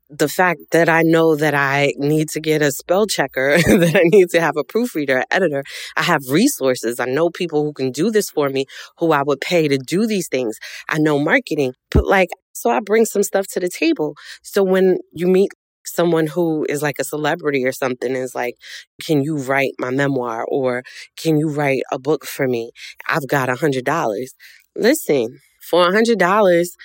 the 0.10 0.30
fact 0.30 0.60
that 0.72 0.88
I 0.88 1.02
know 1.02 1.36
that 1.36 1.54
I 1.56 1.94
need 1.98 2.30
to 2.30 2.40
get 2.40 2.62
a 2.62 2.72
spell 2.72 3.08
checker, 3.08 3.58
that 3.58 3.96
I 3.96 4.04
need 4.04 4.30
to 4.30 4.42
have 4.42 4.56
a 4.58 4.64
proofreader, 4.64 5.18
an 5.18 5.26
editor. 5.32 5.64
I 5.98 6.04
have 6.04 6.22
resources. 6.30 7.00
I 7.00 7.06
know 7.06 7.30
people 7.30 7.64
who 7.64 7.74
can 7.74 7.92
do 7.92 8.12
this 8.12 8.30
for 8.30 8.50
me, 8.50 8.66
who 9.00 9.12
I 9.12 9.24
would 9.24 9.42
pay 9.42 9.68
to 9.68 9.78
do 9.78 10.06
these 10.06 10.28
things. 10.28 10.58
I 10.90 11.00
know 11.00 11.20
marketing, 11.20 11.74
but 11.92 12.06
like, 12.06 12.30
so 12.54 12.70
I 12.70 12.80
bring 12.80 13.06
some 13.06 13.24
stuff 13.24 13.48
to 13.48 13.60
the 13.60 13.70
table. 13.70 14.16
So 14.44 14.64
when 14.64 15.00
you 15.12 15.28
meet 15.28 15.52
someone 15.86 16.28
who 16.28 16.66
is 16.70 16.82
like 16.82 16.98
a 17.00 17.04
celebrity 17.04 17.66
or 17.66 17.72
something 17.72 18.16
is 18.16 18.36
like, 18.36 18.56
can 19.02 19.22
you 19.24 19.38
write 19.38 19.74
my 19.80 19.92
memoir 19.92 20.46
or 20.48 20.84
can 21.18 21.38
you 21.38 21.50
write 21.50 21.84
a 21.92 22.00
book 22.00 22.26
for 22.26 22.48
me? 22.48 22.72
I've 23.08 23.28
got 23.28 23.50
a 23.50 23.56
hundred 23.56 23.86
dollars. 23.86 24.34
Listen, 24.76 25.40
for 25.62 25.88
a 25.88 25.92
hundred 25.92 26.20
dollars, 26.20 26.76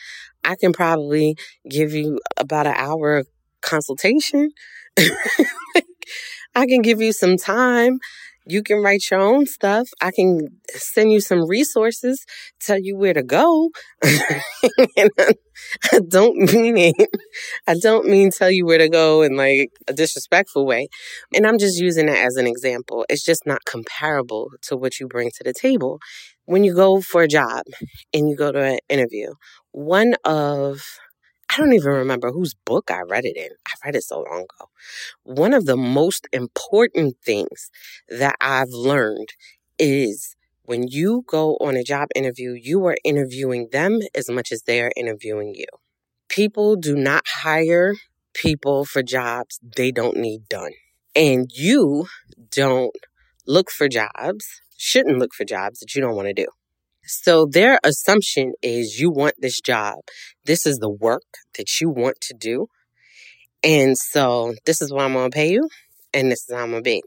I 0.45 0.57
can 0.57 0.73
probably 0.73 1.37
give 1.69 1.93
you 1.93 2.21
about 2.37 2.67
an 2.67 2.75
hour 2.77 3.25
consultation. 3.63 4.51
I 6.55 6.67
can 6.67 6.83
give 6.83 7.01
you 7.01 7.13
some 7.13 7.37
time. 7.37 7.99
You 8.51 8.63
can 8.63 8.83
write 8.83 9.05
your 9.11 9.21
own 9.21 9.47
stuff. 9.47 9.89
I 10.01 10.11
can 10.11 10.41
send 10.71 11.13
you 11.13 11.21
some 11.21 11.47
resources, 11.47 12.25
tell 12.61 12.79
you 12.81 12.97
where 12.97 13.15
to 13.15 13.23
go. 13.23 13.71
I 14.03 16.01
don't 16.09 16.37
mean 16.53 16.77
it. 16.77 17.11
I 17.67 17.75
don't 17.75 18.07
mean 18.09 18.31
tell 18.31 18.51
you 18.51 18.67
where 18.67 18.79
to 18.79 18.89
go 18.89 19.23
in 19.23 19.37
like 19.37 19.71
a 19.87 19.93
disrespectful 19.93 20.67
way. 20.67 20.89
And 21.35 21.47
I'm 21.47 21.59
just 21.59 21.79
using 21.81 22.09
it 22.09 22.19
as 22.19 22.37
an 22.37 22.47
example. 22.49 23.07
It's 23.09 23.25
just 23.25 23.47
not 23.47 23.65
comparable 23.65 24.49
to 24.63 24.77
what 24.77 24.99
you 24.99 25.07
bring 25.07 25.31
to 25.37 25.45
the 25.45 25.53
table. 25.53 26.01
When 26.47 26.65
you 26.65 26.75
go 26.75 27.01
for 27.01 27.23
a 27.23 27.29
job 27.29 27.63
and 28.13 28.29
you 28.29 28.37
go 28.37 28.51
to 28.51 28.61
an 28.61 28.79
interview, 28.89 29.35
one 29.71 30.15
of 30.25 30.83
I 31.51 31.57
don't 31.57 31.73
even 31.73 31.93
remember 31.93 32.31
whose 32.31 32.55
book 32.55 32.91
I 32.91 33.01
read 33.01 33.25
it 33.25 33.37
in. 33.37 33.51
I 33.67 33.73
read 33.85 33.97
it 33.97 34.05
so 34.05 34.21
long 34.21 34.43
ago. 34.43 34.71
One 35.25 35.53
of 35.53 35.67
the 35.67 35.77
most 35.77 36.29
important 36.33 37.17
things 37.25 37.71
that 38.09 38.37
I've 38.41 38.71
learned 38.71 39.31
is 39.79 40.37
when 40.65 40.87
you 40.87 41.25
go 41.27 41.57
on 41.57 41.77
a 41.77 41.83
job 41.83 42.09
interview, 42.15 42.53
you 42.53 42.87
are 42.87 42.97
interviewing 43.05 43.69
them 43.73 43.99
as 44.15 44.31
much 44.31 44.53
as 44.53 44.63
they 44.63 44.81
are 44.81 44.93
interviewing 44.97 45.55
you. 45.55 45.67
People 46.29 46.77
do 46.77 46.95
not 46.97 47.25
hire 47.27 47.97
people 48.35 48.85
for 48.85 49.03
jobs 49.03 49.59
they 49.77 49.91
don't 49.91 50.17
need 50.17 50.49
done. 50.49 50.73
And 51.17 51.51
you 51.53 52.07
don't 52.51 52.95
look 53.47 53.71
for 53.71 53.89
jobs, 53.89 54.47
shouldn't 54.77 55.19
look 55.19 55.35
for 55.35 55.45
jobs 55.45 55.81
that 55.81 55.95
you 55.97 56.01
don't 56.01 56.15
want 56.15 56.29
to 56.29 56.35
do. 56.35 56.47
So 57.05 57.47
their 57.47 57.79
assumption 57.83 58.53
is 58.63 59.01
you 59.01 59.11
want 59.11 59.35
this 59.39 59.61
job. 59.61 59.99
This 60.45 60.67
is 60.67 60.79
the 60.79 60.91
work 60.91 61.23
that 61.57 61.81
you 61.81 61.91
want 61.91 62.21
to 62.23 62.35
do. 62.35 62.67
And 63.63 63.97
so 63.99 64.55
this 64.65 64.81
is 64.81 64.93
what 64.93 65.05
I'm 65.05 65.13
going 65.13 65.31
to 65.31 65.35
pay 65.35 65.51
you. 65.51 65.69
And 66.15 66.31
this 66.31 66.49
is 66.49 66.55
how 66.55 66.63
I'm 66.63 66.71
going 66.71 66.83
to 66.83 66.89
be. 66.89 67.03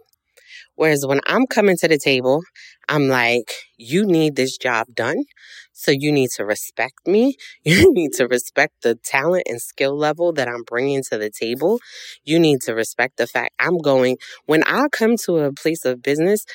Whereas 0.75 1.05
when 1.05 1.21
I'm 1.27 1.45
coming 1.47 1.77
to 1.77 1.87
the 1.87 1.97
table, 1.97 2.41
I'm 2.89 3.07
like, 3.07 3.51
you 3.77 4.05
need 4.05 4.35
this 4.35 4.57
job 4.57 4.87
done. 4.93 5.23
So 5.71 5.91
you 5.91 6.11
need 6.11 6.29
to 6.35 6.45
respect 6.45 7.07
me. 7.07 7.35
You 7.63 7.93
need 7.93 8.13
to 8.13 8.27
respect 8.27 8.73
the 8.83 8.95
talent 8.95 9.43
and 9.47 9.61
skill 9.61 9.95
level 9.97 10.33
that 10.33 10.47
I'm 10.47 10.63
bringing 10.63 11.03
to 11.09 11.17
the 11.17 11.29
table. 11.29 11.79
You 12.23 12.39
need 12.39 12.61
to 12.61 12.73
respect 12.73 13.17
the 13.17 13.27
fact 13.27 13.53
I'm 13.59 13.77
going, 13.77 14.17
when 14.45 14.63
I 14.65 14.87
come 14.91 15.15
to 15.25 15.37
a 15.39 15.53
place 15.53 15.85
of 15.85 16.01
business 16.01 16.45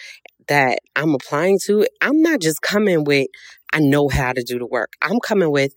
that 0.49 0.79
I'm 0.97 1.15
applying 1.15 1.59
to, 1.67 1.87
I'm 2.01 2.23
not 2.23 2.41
just 2.41 2.63
coming 2.63 3.05
with, 3.05 3.29
I 3.73 3.81
know 3.81 4.09
how 4.09 4.33
to 4.33 4.43
do 4.43 4.59
the 4.59 4.67
work. 4.67 4.93
I'm 5.03 5.21
coming 5.21 5.51
with, 5.51 5.73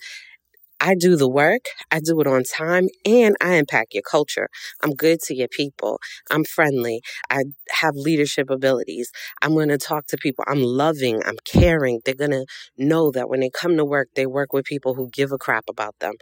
I 0.82 0.96
do 0.96 1.16
the 1.16 1.30
work, 1.30 1.66
I 1.92 2.00
do 2.00 2.20
it 2.22 2.28
on 2.28 2.44
time, 2.44 2.88
and 3.06 3.36
I 3.40 3.54
impact 3.54 3.94
your 3.94 4.04
culture. 4.04 4.50
I'm 4.84 4.94
good 4.94 5.20
to 5.28 5.36
your 5.36 5.48
people. 5.48 6.00
I'm 6.32 6.44
friendly. 6.44 7.02
I 7.30 7.44
have 7.70 7.96
leadership 7.96 8.50
abilities. 8.50 9.12
I'm 9.44 9.54
going 9.54 9.70
to 9.70 9.78
talk 9.78 10.08
to 10.08 10.18
people. 10.18 10.44
I'm 10.48 10.64
loving. 10.64 11.22
I'm 11.24 11.38
caring. 11.46 12.02
They're 12.04 12.16
going 12.16 12.32
to 12.32 12.46
know 12.78 13.12
that 13.12 13.30
when 13.30 13.42
they 13.42 13.52
come 13.52 13.78
to 13.78 13.86
work, 13.86 14.10
they 14.16 14.26
work 14.26 14.54
with 14.54 14.66
people 14.66 14.96
who 14.96 15.10
give 15.14 15.32
a 15.32 15.38
crap 15.38 15.66
about 15.70 15.96
them. 16.00 16.16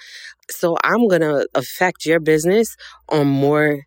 So 0.51 0.77
I'm 0.83 1.07
going 1.07 1.21
to 1.21 1.47
affect 1.55 2.05
your 2.05 2.19
business 2.19 2.75
on 3.09 3.27
more 3.27 3.83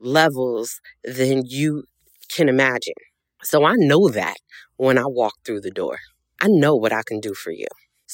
levels 0.00 0.80
than 1.04 1.44
you 1.46 1.84
can 2.28 2.48
imagine. 2.48 2.94
So 3.42 3.64
I 3.64 3.74
know 3.76 4.08
that 4.08 4.36
when 4.76 4.98
I 4.98 5.04
walk 5.06 5.34
through 5.44 5.60
the 5.60 5.70
door. 5.70 5.98
I 6.40 6.48
know 6.48 6.74
what 6.74 6.92
I 6.92 7.02
can 7.06 7.20
do 7.20 7.34
for 7.34 7.52
you. 7.52 7.66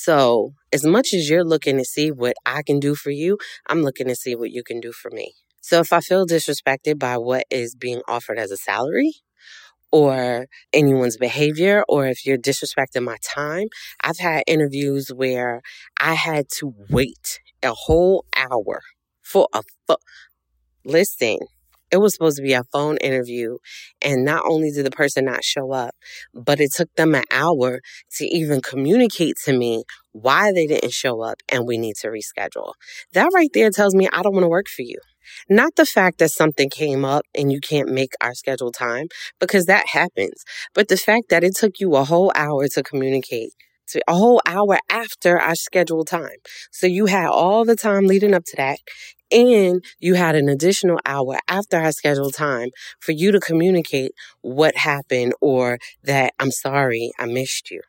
So, 0.03 0.55
as 0.73 0.83
much 0.85 1.13
as 1.13 1.29
you're 1.29 1.45
looking 1.45 1.77
to 1.77 1.85
see 1.85 2.11
what 2.11 2.35
I 2.47 2.63
can 2.63 2.81
do 2.81 2.95
for 2.95 3.11
you, 3.11 3.37
I'm 3.69 3.83
looking 3.83 4.09
to 4.09 4.15
see 4.17 4.35
what 4.35 4.51
you 4.51 4.63
can 4.63 4.81
do 4.81 4.93
for 4.93 5.11
me. 5.11 5.35
So, 5.61 5.81
if 5.81 5.93
I 5.93 6.01
feel 6.01 6.25
disrespected 6.27 6.99
by 6.99 7.19
what 7.19 7.45
is 7.51 7.75
being 7.75 8.01
offered 8.09 8.39
as 8.39 8.51
a 8.51 8.57
salary, 8.57 9.13
or 9.93 10.47
anyone's 10.73 11.19
behavior, 11.19 11.85
or 11.87 12.07
if 12.07 12.25
you're 12.25 12.39
disrespecting 12.39 13.05
my 13.05 13.19
time, 13.23 13.69
I've 14.03 14.19
had 14.19 14.45
interviews 14.47 15.09
where 15.15 15.61
I 16.01 16.15
had 16.15 16.49
to 16.61 16.75
wait 16.89 17.41
a 17.63 17.75
whole 17.75 18.25
hour 18.35 18.81
for 19.21 19.49
a 19.53 19.63
listen. 20.85 21.39
It 21.91 21.99
was 21.99 22.15
supposed 22.15 22.37
to 22.37 22.43
be 22.43 22.53
a 22.53 22.65
phone 22.73 22.97
interview, 22.99 23.59
and 24.01 24.25
not 24.25 24.45
only 24.47 24.71
did 24.71 24.87
the 24.87 24.91
person 24.91 25.25
not 25.25 25.45
show 25.45 25.73
up, 25.73 25.95
but 26.33 26.61
it 26.61 26.71
took 26.75 26.95
them 26.95 27.15
an 27.15 27.25
hour 27.31 27.81
to 28.17 28.25
even 28.27 28.61
communicate 28.61 29.37
to 29.45 29.57
me 29.57 29.85
why 30.13 30.53
they 30.53 30.67
didn't 30.67 30.93
show 30.93 31.21
up 31.23 31.37
and 31.51 31.67
we 31.67 31.79
need 31.79 31.97
to 31.97 32.09
reschedule. 32.09 32.73
That 33.13 33.31
right 33.35 33.51
there 33.53 33.71
tells 33.71 33.95
me 33.95 34.09
I 34.13 34.23
don't 34.23 34.35
want 34.35 34.45
to 34.45 34.49
work 34.49 34.69
for 34.69 34.83
you. 34.83 34.99
Not 35.49 35.77
the 35.77 35.87
fact 35.87 36.19
that 36.19 36.31
something 36.31 36.71
came 36.71 37.05
up 37.05 37.25
and 37.35 37.53
you 37.53 37.61
can't 37.61 37.89
make 37.89 38.13
our 38.21 38.35
scheduled 38.35 38.75
time, 38.75 39.07
because 39.39 39.67
that 39.67 39.89
happens, 39.89 40.45
but 40.75 40.89
the 40.89 40.97
fact 40.97 41.29
that 41.31 41.45
it 41.45 41.57
took 41.57 41.79
you 41.79 41.95
a 41.95 42.05
whole 42.05 42.33
hour 42.35 42.67
to 42.69 42.83
communicate 42.83 43.53
to 43.89 44.01
a 44.07 44.15
whole 44.15 44.41
hour 44.47 44.79
after 44.89 45.41
our 45.41 45.55
scheduled 45.55 46.07
time. 46.07 46.39
So 46.71 46.87
you 46.87 47.07
had 47.07 47.27
all 47.29 47.65
the 47.65 47.77
time 47.77 48.07
leading 48.07 48.35
up 48.35 48.45
to 48.47 48.57
that. 48.57 48.79
And 49.33 49.85
you 49.99 50.15
had 50.15 50.35
an 50.35 50.49
additional 50.49 50.99
hour 51.07 51.39
after 51.49 51.79
our 51.79 51.93
scheduled 51.93 52.35
time 52.35 52.71
for 52.99 53.13
you 53.13 53.33
to 53.33 53.41
communicate 53.41 54.13
what 54.41 54.77
happened 54.77 55.35
or 55.41 55.79
that 56.05 56.33
I'm 56.39 56.51
sorry, 56.51 57.13
I 57.19 57.27
missed 57.27 57.71
you. 57.71 57.83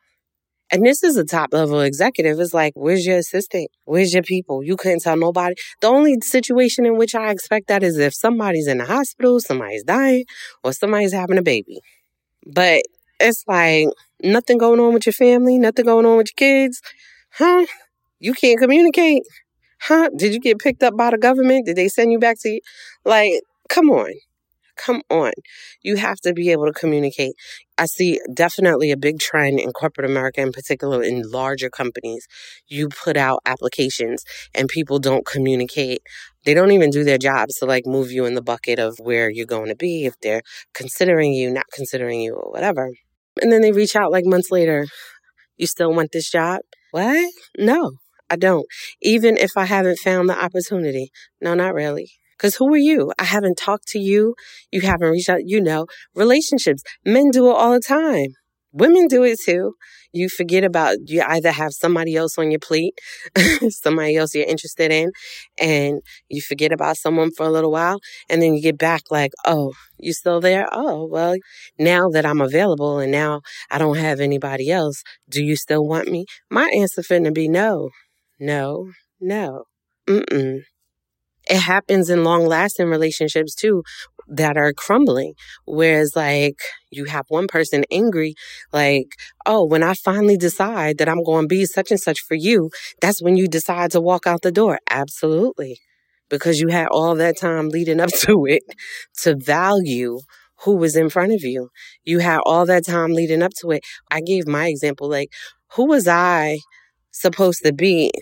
And 0.72 0.86
this 0.86 1.02
is 1.02 1.18
a 1.18 1.24
top 1.24 1.52
level 1.52 1.80
executive. 1.80 2.40
It's 2.40 2.54
like, 2.54 2.72
where's 2.74 3.04
your 3.04 3.18
assistant? 3.18 3.70
Where's 3.84 4.14
your 4.14 4.22
people? 4.22 4.64
You 4.64 4.76
couldn't 4.76 5.00
tell 5.00 5.18
nobody. 5.18 5.54
The 5.82 5.88
only 5.88 6.16
situation 6.22 6.86
in 6.86 6.96
which 6.96 7.14
I 7.14 7.30
expect 7.30 7.68
that 7.68 7.82
is 7.82 7.98
if 7.98 8.14
somebody's 8.14 8.66
in 8.66 8.78
the 8.78 8.86
hospital, 8.86 9.38
somebody's 9.38 9.84
dying, 9.84 10.24
or 10.64 10.72
somebody's 10.72 11.12
having 11.12 11.36
a 11.36 11.42
baby. 11.42 11.80
But 12.46 12.82
it's 13.20 13.44
like 13.46 13.88
nothing 14.22 14.56
going 14.56 14.80
on 14.80 14.94
with 14.94 15.04
your 15.04 15.12
family, 15.12 15.58
nothing 15.58 15.84
going 15.84 16.06
on 16.06 16.16
with 16.16 16.28
your 16.28 16.48
kids. 16.48 16.80
Huh? 17.32 17.66
You 18.18 18.32
can't 18.32 18.58
communicate. 18.58 19.24
Huh? 19.86 20.10
Did 20.16 20.32
you 20.32 20.38
get 20.38 20.60
picked 20.60 20.82
up 20.84 20.96
by 20.96 21.10
the 21.10 21.18
government? 21.18 21.66
Did 21.66 21.76
they 21.76 21.88
send 21.88 22.12
you 22.12 22.18
back 22.20 22.38
to? 22.42 22.60
Like, 23.04 23.32
come 23.68 23.90
on. 23.90 24.12
Come 24.76 25.02
on. 25.10 25.32
You 25.82 25.96
have 25.96 26.18
to 26.20 26.32
be 26.32 26.50
able 26.50 26.66
to 26.66 26.72
communicate. 26.72 27.34
I 27.76 27.86
see 27.86 28.20
definitely 28.32 28.92
a 28.92 28.96
big 28.96 29.18
trend 29.18 29.58
in 29.58 29.72
corporate 29.72 30.08
America, 30.08 30.40
in 30.40 30.52
particular 30.52 31.02
in 31.02 31.28
larger 31.28 31.68
companies. 31.68 32.26
You 32.68 32.88
put 32.90 33.16
out 33.16 33.40
applications 33.44 34.22
and 34.54 34.68
people 34.68 35.00
don't 35.00 35.26
communicate. 35.26 36.02
They 36.44 36.54
don't 36.54 36.72
even 36.72 36.90
do 36.90 37.02
their 37.02 37.18
jobs 37.18 37.56
to 37.56 37.66
like 37.66 37.84
move 37.84 38.12
you 38.12 38.24
in 38.24 38.34
the 38.34 38.42
bucket 38.42 38.78
of 38.78 38.96
where 39.00 39.30
you're 39.30 39.46
going 39.46 39.68
to 39.68 39.76
be 39.76 40.04
if 40.04 40.14
they're 40.22 40.42
considering 40.74 41.32
you, 41.32 41.50
not 41.50 41.66
considering 41.72 42.20
you, 42.20 42.34
or 42.34 42.52
whatever. 42.52 42.90
And 43.40 43.50
then 43.50 43.62
they 43.62 43.72
reach 43.72 43.96
out 43.96 44.12
like 44.12 44.24
months 44.26 44.52
later. 44.52 44.86
You 45.56 45.66
still 45.66 45.92
want 45.92 46.10
this 46.12 46.30
job? 46.30 46.60
What? 46.92 47.32
No, 47.58 47.92
I 48.32 48.36
don't. 48.36 48.66
Even 49.02 49.36
if 49.36 49.50
I 49.58 49.66
haven't 49.66 49.98
found 49.98 50.30
the 50.30 50.42
opportunity. 50.42 51.10
No, 51.42 51.52
not 51.52 51.74
really. 51.74 52.10
Because 52.38 52.56
who 52.56 52.72
are 52.72 52.78
you? 52.78 53.12
I 53.18 53.24
haven't 53.24 53.58
talked 53.58 53.88
to 53.88 53.98
you. 53.98 54.34
You 54.72 54.80
haven't 54.80 55.10
reached 55.10 55.28
out. 55.28 55.42
You 55.44 55.60
know, 55.60 55.86
relationships. 56.14 56.82
Men 57.04 57.30
do 57.30 57.50
it 57.50 57.54
all 57.54 57.72
the 57.74 57.80
time. 57.80 58.28
Women 58.72 59.06
do 59.06 59.22
it 59.22 59.38
too. 59.44 59.74
You 60.14 60.30
forget 60.30 60.64
about, 60.64 60.96
you 61.04 61.22
either 61.26 61.50
have 61.52 61.72
somebody 61.72 62.16
else 62.16 62.38
on 62.38 62.50
your 62.50 62.58
plate, 62.58 62.94
somebody 63.68 64.16
else 64.16 64.34
you're 64.34 64.46
interested 64.46 64.90
in, 64.90 65.10
and 65.58 66.00
you 66.30 66.40
forget 66.40 66.72
about 66.72 66.96
someone 66.96 67.32
for 67.32 67.44
a 67.44 67.50
little 67.50 67.70
while. 67.70 67.98
And 68.30 68.40
then 68.40 68.54
you 68.54 68.62
get 68.62 68.78
back 68.78 69.02
like, 69.10 69.32
oh, 69.44 69.74
you 69.98 70.14
still 70.14 70.40
there? 70.40 70.68
Oh, 70.72 71.06
well, 71.10 71.36
now 71.78 72.08
that 72.10 72.24
I'm 72.24 72.40
available 72.40 72.98
and 72.98 73.12
now 73.12 73.42
I 73.70 73.76
don't 73.76 73.98
have 73.98 74.20
anybody 74.20 74.70
else, 74.70 75.02
do 75.28 75.44
you 75.44 75.54
still 75.54 75.86
want 75.86 76.08
me? 76.08 76.24
My 76.50 76.70
answer 76.74 77.02
finna 77.02 77.34
be 77.34 77.48
no, 77.48 77.90
no, 78.42 78.90
no. 79.20 79.64
Mm-mm 80.08 80.60
it 81.50 81.58
happens 81.58 82.08
in 82.10 82.24
long 82.24 82.46
lasting 82.46 82.86
relationships 82.88 83.54
too 83.54 83.82
that 84.28 84.56
are 84.56 84.72
crumbling. 84.72 85.34
Whereas, 85.66 86.14
like, 86.14 86.60
you 86.90 87.06
have 87.06 87.26
one 87.28 87.48
person 87.48 87.84
angry, 87.90 88.34
like, 88.72 89.08
oh, 89.46 89.64
when 89.64 89.82
I 89.82 89.94
finally 89.94 90.36
decide 90.36 90.98
that 90.98 91.08
I'm 91.08 91.22
going 91.24 91.44
to 91.44 91.48
be 91.48 91.66
such 91.66 91.90
and 91.90 92.00
such 92.00 92.20
for 92.20 92.34
you, 92.36 92.70
that's 93.00 93.22
when 93.22 93.36
you 93.36 93.48
decide 93.48 93.90
to 93.92 94.00
walk 94.00 94.26
out 94.26 94.42
the 94.42 94.52
door. 94.52 94.78
Absolutely. 94.90 95.78
Because 96.30 96.60
you 96.60 96.68
had 96.68 96.86
all 96.88 97.14
that 97.16 97.38
time 97.38 97.68
leading 97.68 98.00
up 98.00 98.10
to 98.20 98.46
it 98.46 98.62
to 99.22 99.36
value 99.36 100.20
who 100.64 100.76
was 100.76 100.94
in 100.96 101.10
front 101.10 101.32
of 101.32 101.42
you. 101.42 101.70
You 102.04 102.20
had 102.20 102.40
all 102.46 102.66
that 102.66 102.86
time 102.86 103.12
leading 103.12 103.42
up 103.42 103.52
to 103.60 103.72
it. 103.72 103.82
I 104.10 104.20
gave 104.20 104.46
my 104.46 104.68
example, 104.68 105.08
like, 105.10 105.30
who 105.74 105.86
was 105.86 106.06
I 106.06 106.60
supposed 107.12 107.62
to 107.64 107.72
be 107.72 108.12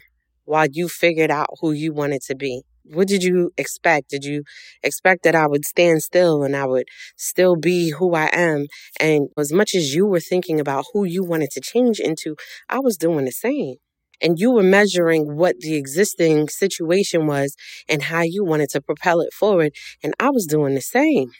while 0.44 0.66
you 0.70 0.88
figured 0.88 1.30
out 1.30 1.48
who 1.60 1.72
you 1.72 1.92
wanted 1.92 2.22
to 2.22 2.34
be? 2.34 2.62
what 2.92 3.08
did 3.08 3.22
you 3.22 3.50
expect? 3.56 4.10
Did 4.10 4.24
you 4.24 4.42
expect 4.82 5.22
that 5.24 5.34
I 5.34 5.46
would 5.46 5.64
stand 5.64 6.02
still 6.02 6.42
and 6.42 6.56
I 6.56 6.66
would 6.66 6.86
still 7.16 7.56
be 7.56 7.90
who 7.90 8.14
I 8.14 8.28
am? 8.32 8.66
And 8.98 9.28
as 9.38 9.52
much 9.52 9.74
as 9.74 9.94
you 9.94 10.06
were 10.06 10.20
thinking 10.20 10.60
about 10.60 10.86
who 10.92 11.04
you 11.04 11.24
wanted 11.24 11.50
to 11.52 11.60
change 11.60 12.00
into, 12.00 12.36
I 12.68 12.80
was 12.80 12.96
doing 12.96 13.24
the 13.24 13.32
same. 13.32 13.76
And 14.22 14.38
you 14.38 14.52
were 14.52 14.62
measuring 14.62 15.36
what 15.36 15.56
the 15.60 15.76
existing 15.76 16.48
situation 16.48 17.26
was 17.26 17.54
and 17.88 18.02
how 18.02 18.20
you 18.22 18.44
wanted 18.44 18.68
to 18.70 18.82
propel 18.82 19.20
it 19.20 19.32
forward. 19.32 19.72
And 20.02 20.12
I 20.20 20.30
was 20.30 20.46
doing 20.46 20.74
the 20.74 20.82
same. 20.82 21.30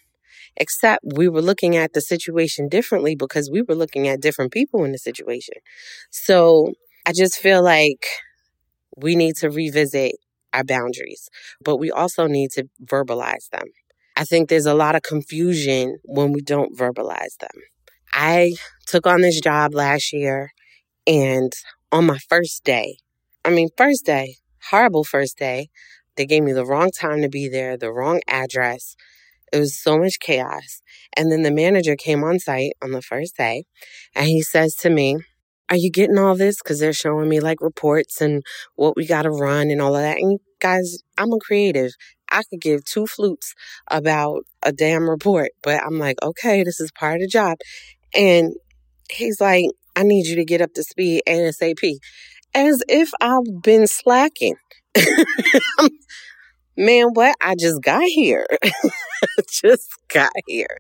Except 0.57 1.05
we 1.15 1.29
were 1.29 1.43
looking 1.43 1.77
at 1.77 1.93
the 1.93 2.01
situation 2.01 2.69
differently 2.69 3.15
because 3.15 3.51
we 3.53 3.63
were 3.63 3.75
looking 3.75 4.09
at 4.09 4.21
different 4.21 4.53
people 4.53 4.85
in 4.85 4.93
the 4.93 4.99
situation. 4.99 5.55
So 6.11 6.73
I 7.07 7.13
just 7.13 7.37
feel 7.37 7.63
like 7.63 8.05
we 9.03 9.17
need 9.17 9.37
to 9.37 9.51
revisit 9.51 10.17
our 10.53 10.65
boundaries, 10.65 11.29
but 11.63 11.77
we 11.77 11.91
also 11.91 12.27
need 12.27 12.51
to 12.53 12.65
verbalize 12.85 13.49
them. 13.51 13.67
I 14.17 14.25
think 14.25 14.49
there's 14.49 14.67
a 14.67 14.75
lot 14.75 14.95
of 14.95 15.03
confusion 15.03 15.99
when 16.05 16.33
we 16.33 16.41
don't 16.41 16.77
verbalize 16.77 17.37
them. 17.41 17.63
I 18.13 18.55
took 18.87 19.07
on 19.07 19.21
this 19.21 19.41
job 19.41 19.75
last 19.75 20.13
year, 20.13 20.51
and 21.07 21.53
on 21.93 22.07
my 22.07 22.19
first 22.29 22.65
day, 22.65 22.99
I 23.45 23.51
mean, 23.51 23.69
first 23.77 24.05
day, 24.05 24.37
horrible 24.71 25.05
first 25.05 25.39
day, 25.39 25.69
they 26.17 26.27
gave 26.27 26.43
me 26.43 26.53
the 26.53 26.67
wrong 26.67 26.91
time 26.91 27.23
to 27.23 27.29
be 27.29 27.49
there, 27.49 27.77
the 27.77 27.93
wrong 27.93 28.21
address. 28.29 28.97
It 29.53 29.59
was 29.59 29.81
so 29.81 29.99
much 29.99 30.21
chaos. 30.21 30.83
And 31.17 31.33
then 31.33 31.43
the 31.43 31.51
manager 31.51 31.97
came 31.97 32.23
on 32.23 32.39
site 32.39 32.73
on 32.83 32.93
the 32.93 33.03
first 33.03 33.37
day, 33.37 33.65
and 34.15 34.27
he 34.27 34.43
says 34.43 34.75
to 34.77 34.91
me, 34.91 35.19
are 35.71 35.77
you 35.77 35.91
getting 35.91 36.19
all 36.19 36.37
this? 36.37 36.57
Because 36.63 36.81
they're 36.81 36.93
showing 36.93 37.29
me 37.29 37.41
like 37.41 37.61
reports 37.61 38.21
and 38.21 38.43
what 38.75 38.97
we 38.97 39.07
got 39.07 39.23
to 39.23 39.31
run 39.31 39.71
and 39.71 39.81
all 39.81 39.95
of 39.95 40.03
that. 40.03 40.19
And 40.19 40.41
guys, 40.59 40.99
I'm 41.17 41.33
a 41.33 41.39
creative. 41.39 41.93
I 42.31 42.43
could 42.51 42.61
give 42.61 42.85
two 42.85 43.07
flutes 43.07 43.55
about 43.89 44.43
a 44.63 44.73
damn 44.73 45.09
report, 45.09 45.51
but 45.63 45.83
I'm 45.83 45.99
like, 45.99 46.17
okay, 46.23 46.63
this 46.65 46.81
is 46.81 46.91
part 46.93 47.17
of 47.17 47.21
the 47.23 47.29
job. 47.29 47.59
And 48.15 48.55
he's 49.11 49.41
like, 49.41 49.67
I 49.97 50.03
need 50.03 50.27
you 50.27 50.37
to 50.37 50.45
get 50.45 50.61
up 50.61 50.75
to 50.75 50.83
speed 50.83 51.23
ASAP. 51.29 51.97
As 52.55 52.83
if 52.89 53.11
I've 53.21 53.63
been 53.63 53.87
slacking. 53.87 54.57
Man, 56.77 57.09
what? 57.13 57.37
I 57.41 57.55
just 57.59 57.83
got 57.83 58.05
here. 58.05 58.47
just 59.51 59.91
got 60.09 60.33
here. 60.47 60.79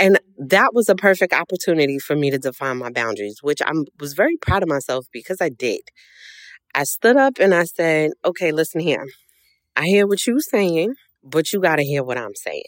And 0.00 0.18
that 0.38 0.70
was 0.72 0.88
a 0.88 0.94
perfect 0.94 1.34
opportunity 1.34 1.98
for 1.98 2.16
me 2.16 2.30
to 2.30 2.38
define 2.38 2.78
my 2.78 2.90
boundaries, 2.90 3.40
which 3.42 3.60
I 3.60 3.70
was 4.00 4.14
very 4.14 4.38
proud 4.38 4.62
of 4.62 4.68
myself 4.68 5.04
because 5.12 5.42
I 5.42 5.50
did. 5.50 5.82
I 6.74 6.84
stood 6.84 7.16
up 7.18 7.34
and 7.38 7.54
I 7.54 7.64
said, 7.64 8.12
okay, 8.24 8.50
listen 8.50 8.80
here. 8.80 9.06
I 9.76 9.86
hear 9.86 10.06
what 10.06 10.26
you're 10.26 10.40
saying, 10.40 10.94
but 11.22 11.52
you 11.52 11.60
got 11.60 11.76
to 11.76 11.84
hear 11.84 12.02
what 12.02 12.18
I'm 12.18 12.34
saying. 12.34 12.62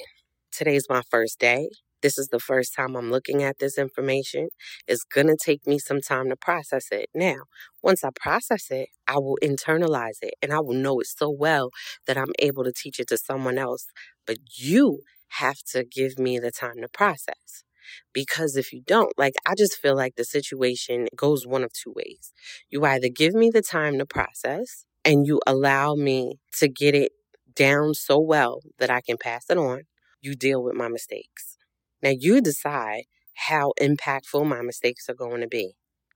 Today's 0.52 0.86
my 0.90 1.02
first 1.10 1.38
day. 1.38 1.70
This 2.02 2.18
is 2.18 2.28
the 2.28 2.40
first 2.40 2.74
time 2.74 2.96
I'm 2.96 3.10
looking 3.10 3.42
at 3.42 3.60
this 3.60 3.78
information. 3.78 4.48
It's 4.86 5.04
going 5.04 5.28
to 5.28 5.36
take 5.42 5.66
me 5.66 5.78
some 5.78 6.00
time 6.00 6.28
to 6.30 6.36
process 6.36 6.88
it. 6.92 7.08
Now, 7.14 7.44
once 7.82 8.04
I 8.04 8.10
process 8.14 8.70
it, 8.70 8.88
I 9.08 9.18
will 9.18 9.38
internalize 9.42 10.18
it 10.20 10.34
and 10.42 10.52
I 10.52 10.60
will 10.60 10.74
know 10.74 11.00
it 11.00 11.06
so 11.06 11.30
well 11.30 11.70
that 12.06 12.18
I'm 12.18 12.32
able 12.40 12.64
to 12.64 12.72
teach 12.72 13.00
it 13.00 13.08
to 13.08 13.16
someone 13.18 13.56
else. 13.56 13.86
But 14.26 14.38
you 14.56 15.00
have 15.38 15.58
to 15.72 15.84
give 15.84 16.18
me 16.18 16.38
the 16.38 16.50
time 16.50 16.80
to 16.80 16.88
process. 16.88 17.64
Because 18.12 18.56
if 18.56 18.72
you 18.72 18.82
don't, 18.86 19.12
like, 19.18 19.34
I 19.46 19.54
just 19.54 19.76
feel 19.76 19.96
like 19.96 20.14
the 20.16 20.24
situation 20.24 21.08
goes 21.16 21.46
one 21.46 21.64
of 21.64 21.72
two 21.72 21.92
ways. 21.94 22.32
You 22.70 22.84
either 22.84 23.08
give 23.08 23.34
me 23.34 23.50
the 23.50 23.62
time 23.62 23.98
to 23.98 24.06
process 24.06 24.84
and 25.04 25.26
you 25.26 25.40
allow 25.46 25.94
me 25.94 26.38
to 26.58 26.68
get 26.68 26.94
it 26.94 27.12
down 27.54 27.94
so 27.94 28.18
well 28.18 28.60
that 28.78 28.90
I 28.90 29.00
can 29.00 29.16
pass 29.18 29.46
it 29.50 29.58
on. 29.58 29.82
You 30.20 30.34
deal 30.34 30.62
with 30.62 30.74
my 30.74 30.88
mistakes. 30.88 31.56
Now 32.02 32.12
you 32.16 32.40
decide 32.40 33.04
how 33.34 33.72
impactful 33.80 34.46
my 34.46 34.62
mistakes 34.62 35.08
are 35.08 35.14
going 35.14 35.40
to 35.40 35.48
be. 35.48 35.72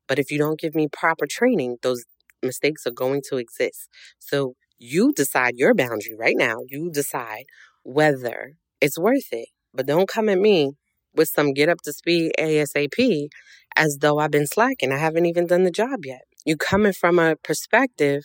But 0.06 0.18
if 0.18 0.30
you 0.30 0.38
don't 0.38 0.60
give 0.60 0.74
me 0.74 0.88
proper 0.88 1.26
training, 1.26 1.78
those 1.82 2.04
mistakes 2.42 2.86
are 2.86 2.92
going 2.92 3.22
to 3.28 3.38
exist. 3.38 3.88
So 4.18 4.54
you 4.78 5.12
decide 5.14 5.54
your 5.56 5.74
boundary 5.74 6.14
right 6.16 6.36
now. 6.36 6.58
You 6.68 6.90
decide 6.90 7.44
whether 7.82 8.52
it's 8.80 8.98
worth 8.98 9.32
it. 9.32 9.48
But 9.74 9.86
don't 9.86 10.08
come 10.08 10.28
at 10.28 10.38
me 10.38 10.72
with 11.14 11.28
some 11.28 11.52
get 11.52 11.68
up 11.68 11.78
to 11.84 11.92
speed 11.92 12.32
ASAP 12.38 13.28
as 13.76 13.98
though 14.00 14.18
I've 14.18 14.30
been 14.30 14.46
slacking. 14.46 14.92
I 14.92 14.98
haven't 14.98 15.26
even 15.26 15.46
done 15.46 15.64
the 15.64 15.70
job 15.70 16.04
yet. 16.04 16.22
You 16.44 16.56
coming 16.56 16.92
from 16.92 17.18
a 17.18 17.36
perspective 17.36 18.22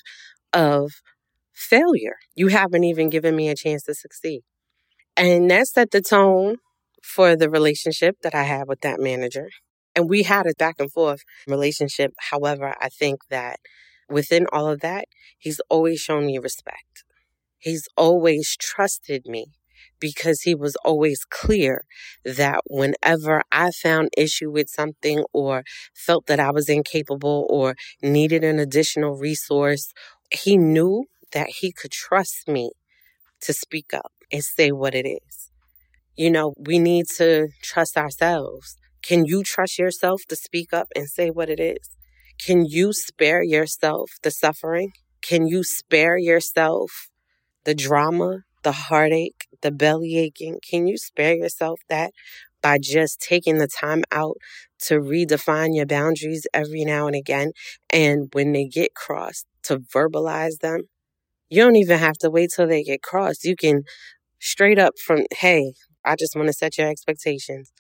of 0.54 0.92
failure. 1.54 2.16
You 2.36 2.48
haven't 2.48 2.84
even 2.84 3.10
given 3.10 3.36
me 3.36 3.50
a 3.50 3.56
chance 3.56 3.84
to 3.84 3.94
succeed. 3.94 4.42
And 5.18 5.50
that 5.52 5.68
set 5.68 5.92
the 5.92 6.02
tone 6.02 6.58
for 7.04 7.36
the 7.36 7.50
relationship 7.50 8.18
that 8.24 8.36
I 8.36 8.44
had 8.44 8.68
with 8.68 8.82
that 8.82 9.00
manager. 9.00 9.50
And 9.96 10.10
we 10.10 10.24
had 10.24 10.48
a 10.48 10.54
back 10.58 10.76
and 10.80 10.92
forth 10.92 11.22
relationship. 11.48 12.14
However, 12.30 12.76
I 12.80 12.90
think 12.90 13.20
that 13.30 13.60
within 14.10 14.46
all 14.52 14.68
of 14.68 14.80
that, 14.82 15.06
he's 15.38 15.60
always 15.70 16.00
shown 16.00 16.26
me 16.26 16.38
respect. 16.38 17.04
He's 17.58 17.88
always 17.98 18.56
trusted 18.58 19.26
me 19.26 19.48
because 20.02 20.42
he 20.42 20.54
was 20.56 20.76
always 20.84 21.24
clear 21.24 21.86
that 22.26 22.62
whenever 22.66 23.44
I 23.52 23.72
found 23.72 24.10
issue 24.18 24.52
with 24.52 24.70
something 24.70 25.24
or 25.32 25.64
felt 25.96 26.26
that 26.28 26.42
I 26.42 26.52
was 26.52 26.68
incapable 26.68 27.48
or 27.50 27.76
needed 28.04 28.44
an 28.44 28.60
additional 28.60 29.16
resource, 29.16 29.94
he 30.32 30.58
knew 30.58 31.06
that 31.32 31.50
he 31.60 31.72
could 31.72 31.92
trust 31.92 32.50
me 32.50 32.72
to 33.42 33.54
speak 33.54 33.94
up 33.94 34.12
and 34.32 34.44
say 34.44 34.72
what 34.72 34.96
it 34.96 35.08
is. 35.08 35.52
You 36.16 36.32
know, 36.32 36.54
we 36.58 36.80
need 36.80 37.08
to 37.18 37.50
trust 37.64 37.98
ourselves. 37.98 38.78
Can 39.04 39.26
you 39.26 39.44
trust 39.44 39.80
yourself 39.80 40.24
to 40.30 40.36
speak 40.36 40.74
up 40.74 40.88
and 40.96 41.08
say 41.08 41.30
what 41.30 41.50
it 41.50 41.60
is? 41.60 41.98
Can 42.46 42.66
you 42.66 42.94
spare 42.94 43.44
yourself 43.44 44.12
the 44.24 44.32
suffering? 44.32 44.92
Can 45.22 45.48
you 45.48 45.64
spare 45.64 46.18
yourself 46.18 47.10
the 47.64 47.76
drama, 47.76 48.40
the 48.63 48.71
heartache, 48.71 49.47
the 49.62 49.71
belly 49.71 50.17
aching? 50.17 50.60
Can 50.67 50.88
you 50.88 50.97
spare 50.97 51.36
yourself 51.36 51.82
that 51.89 52.12
by 52.62 52.78
just 52.80 53.19
taking 53.21 53.58
the 53.58 53.67
time 53.67 54.04
out 54.12 54.38
to 54.84 55.00
redefine 55.00 55.76
your 55.76 55.86
boundaries 55.86 56.47
every 56.54 56.86
now 56.86 57.08
and 57.08 57.15
again? 57.15 57.52
And 57.91 58.30
when 58.34 58.54
they 58.54 58.65
get 58.65 58.93
crossed, 58.95 59.45
to 59.63 59.80
verbalize 59.80 60.60
them. 60.60 60.82
You 61.50 61.63
don't 61.63 61.76
even 61.76 62.00
have 62.00 62.17
to 62.19 62.30
wait 62.30 62.52
till 62.56 62.67
they 62.67 62.84
get 62.84 63.02
crossed. 63.02 63.43
You 63.43 63.56
can 63.56 63.84
straight 64.39 64.80
up 64.80 64.93
from, 65.00 65.26
hey, 65.39 65.74
I 66.06 66.15
just 66.17 66.36
want 66.36 66.47
to 66.47 66.54
set 66.54 66.78
your 66.78 66.89
expectations. 66.89 67.71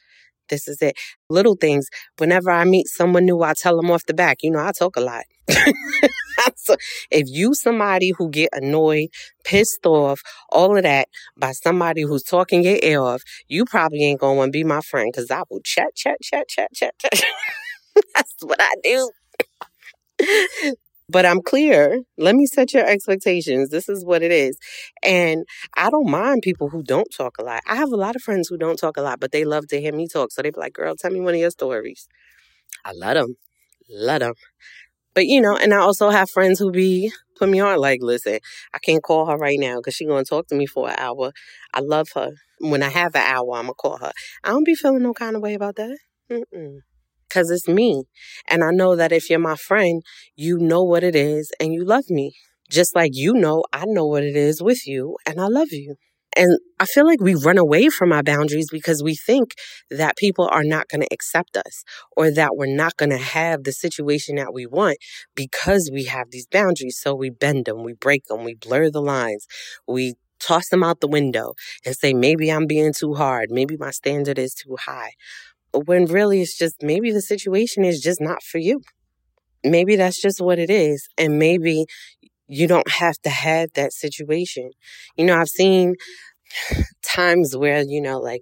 This 0.49 0.67
is 0.67 0.81
it. 0.81 0.97
Little 1.29 1.55
things. 1.55 1.87
Whenever 2.17 2.51
I 2.51 2.65
meet 2.65 2.87
someone 2.87 3.25
new, 3.25 3.41
I 3.43 3.53
tell 3.55 3.77
them 3.77 3.91
off 3.91 4.05
the 4.05 4.13
back. 4.13 4.39
You 4.43 4.51
know, 4.51 4.59
I 4.59 4.71
talk 4.73 4.97
a 4.97 5.01
lot. 5.01 5.25
if 7.11 7.27
you 7.27 7.53
somebody 7.53 8.13
who 8.17 8.29
get 8.29 8.49
annoyed, 8.53 9.09
pissed 9.43 9.85
off, 9.85 10.21
all 10.49 10.75
of 10.77 10.83
that 10.83 11.07
by 11.37 11.51
somebody 11.51 12.01
who's 12.03 12.23
talking 12.23 12.63
your 12.63 12.79
ear 12.81 13.01
off, 13.01 13.21
you 13.47 13.65
probably 13.65 14.03
ain't 14.03 14.19
gonna 14.19 14.35
want 14.35 14.49
to 14.49 14.57
be 14.57 14.63
my 14.63 14.81
friend 14.81 15.09
because 15.11 15.31
I 15.31 15.43
will 15.49 15.61
chat, 15.63 15.95
chat, 15.95 16.17
chat, 16.21 16.47
chat, 16.47 16.71
chat, 16.73 16.93
chat. 16.99 17.23
That's 18.15 18.35
what 18.41 18.59
I 18.61 18.73
do. 18.83 19.11
but 21.09 21.25
I'm 21.25 21.41
clear. 21.41 22.01
Let 22.17 22.35
me 22.35 22.45
set 22.45 22.73
your 22.73 22.85
expectations. 22.85 23.69
This 23.69 23.89
is 23.89 24.05
what 24.05 24.21
it 24.23 24.31
is. 24.31 24.57
And 25.03 25.45
I 25.75 25.89
don't 25.89 26.09
mind 26.09 26.41
people 26.43 26.69
who 26.69 26.83
don't 26.83 27.07
talk 27.15 27.37
a 27.39 27.43
lot. 27.43 27.61
I 27.67 27.75
have 27.75 27.91
a 27.91 27.97
lot 27.97 28.15
of 28.15 28.21
friends 28.21 28.47
who 28.49 28.57
don't 28.57 28.77
talk 28.77 28.97
a 28.97 29.01
lot, 29.01 29.19
but 29.19 29.31
they 29.31 29.43
love 29.45 29.67
to 29.67 29.81
hear 29.81 29.93
me 29.93 30.07
talk. 30.07 30.31
So 30.31 30.41
they 30.41 30.51
be 30.51 30.59
like, 30.59 30.73
girl, 30.73 30.95
tell 30.95 31.11
me 31.11 31.19
one 31.19 31.33
of 31.33 31.39
your 31.39 31.51
stories. 31.51 32.07
I 32.85 32.93
love 32.93 33.15
them. 33.15 33.35
Love 33.89 34.19
them. 34.21 34.33
But 35.13 35.25
you 35.27 35.41
know, 35.41 35.57
and 35.57 35.73
I 35.73 35.77
also 35.77 36.09
have 36.09 36.29
friends 36.29 36.59
who 36.59 36.71
be 36.71 37.11
put 37.37 37.49
me 37.49 37.59
on 37.59 37.79
like, 37.79 37.99
listen, 38.01 38.39
I 38.73 38.79
can't 38.79 39.03
call 39.03 39.25
her 39.27 39.37
right 39.37 39.59
now 39.59 39.77
because 39.77 39.95
she 39.95 40.05
gonna 40.05 40.23
talk 40.23 40.47
to 40.47 40.55
me 40.55 40.65
for 40.65 40.89
an 40.89 40.95
hour. 40.97 41.31
I 41.73 41.81
love 41.81 42.09
her. 42.15 42.31
When 42.59 42.83
I 42.83 42.89
have 42.89 43.15
an 43.15 43.23
hour, 43.25 43.55
I'm 43.55 43.63
gonna 43.63 43.73
call 43.73 43.97
her. 43.97 44.11
I 44.43 44.49
don't 44.49 44.65
be 44.65 44.75
feeling 44.75 45.03
no 45.03 45.13
kind 45.13 45.35
of 45.35 45.41
way 45.41 45.53
about 45.53 45.75
that. 45.77 45.97
Mm-mm 46.31 46.79
because 47.31 47.49
it's 47.49 47.67
me. 47.67 48.03
And 48.47 48.63
I 48.63 48.71
know 48.71 48.95
that 48.95 49.11
if 49.11 49.29
you're 49.29 49.39
my 49.39 49.55
friend, 49.55 50.03
you 50.35 50.57
know 50.57 50.83
what 50.83 51.03
it 51.03 51.15
is 51.15 51.51
and 51.59 51.73
you 51.73 51.85
love 51.85 52.09
me. 52.09 52.33
Just 52.69 52.95
like 52.95 53.11
you 53.13 53.33
know, 53.33 53.63
I 53.73 53.85
know 53.85 54.05
what 54.05 54.23
it 54.23 54.35
is 54.35 54.61
with 54.61 54.85
you 54.85 55.17
and 55.25 55.39
I 55.39 55.47
love 55.47 55.69
you. 55.71 55.95
And 56.37 56.59
I 56.79 56.85
feel 56.85 57.05
like 57.05 57.19
we 57.19 57.35
run 57.35 57.57
away 57.57 57.89
from 57.89 58.11
our 58.11 58.23
boundaries 58.23 58.67
because 58.71 59.03
we 59.03 59.15
think 59.15 59.51
that 59.89 60.15
people 60.17 60.47
are 60.51 60.63
not 60.63 60.87
going 60.87 61.01
to 61.01 61.07
accept 61.11 61.57
us 61.57 61.83
or 62.15 62.31
that 62.31 62.55
we're 62.55 62.73
not 62.73 62.97
going 62.97 63.09
to 63.09 63.17
have 63.17 63.63
the 63.63 63.73
situation 63.73 64.35
that 64.35 64.53
we 64.53 64.65
want 64.65 64.97
because 65.35 65.89
we 65.93 66.05
have 66.05 66.31
these 66.31 66.47
boundaries. 66.47 66.99
So 67.01 67.13
we 67.13 67.29
bend 67.29 67.65
them, 67.65 67.83
we 67.83 67.93
break 67.93 68.25
them, 68.25 68.43
we 68.43 68.55
blur 68.55 68.89
the 68.89 69.01
lines, 69.01 69.45
we 69.87 70.15
toss 70.39 70.69
them 70.69 70.83
out 70.83 71.01
the 71.01 71.07
window 71.07 71.53
and 71.85 71.95
say, 71.95 72.13
maybe 72.13 72.51
I'm 72.51 72.65
being 72.65 72.93
too 72.93 73.13
hard. 73.13 73.49
Maybe 73.51 73.77
my 73.77 73.91
standard 73.91 74.39
is 74.39 74.53
too 74.53 74.75
high 74.79 75.11
when 75.73 76.05
really 76.05 76.41
it's 76.41 76.57
just 76.57 76.81
maybe 76.81 77.11
the 77.11 77.21
situation 77.21 77.83
is 77.85 78.01
just 78.01 78.21
not 78.21 78.43
for 78.43 78.57
you. 78.57 78.81
Maybe 79.63 79.95
that's 79.95 80.21
just 80.21 80.41
what 80.41 80.57
it 80.59 80.69
is. 80.69 81.07
And 81.17 81.37
maybe 81.37 81.85
you 82.51 82.67
don't 82.67 82.89
have 82.91 83.15
to 83.23 83.29
have 83.29 83.69
that 83.75 83.93
situation. 83.93 84.71
You 85.17 85.25
know, 85.25 85.37
I've 85.39 85.49
seen 85.49 85.95
times 87.03 87.55
where, 87.55 87.81
you 87.81 88.01
know, 88.01 88.19
like 88.19 88.41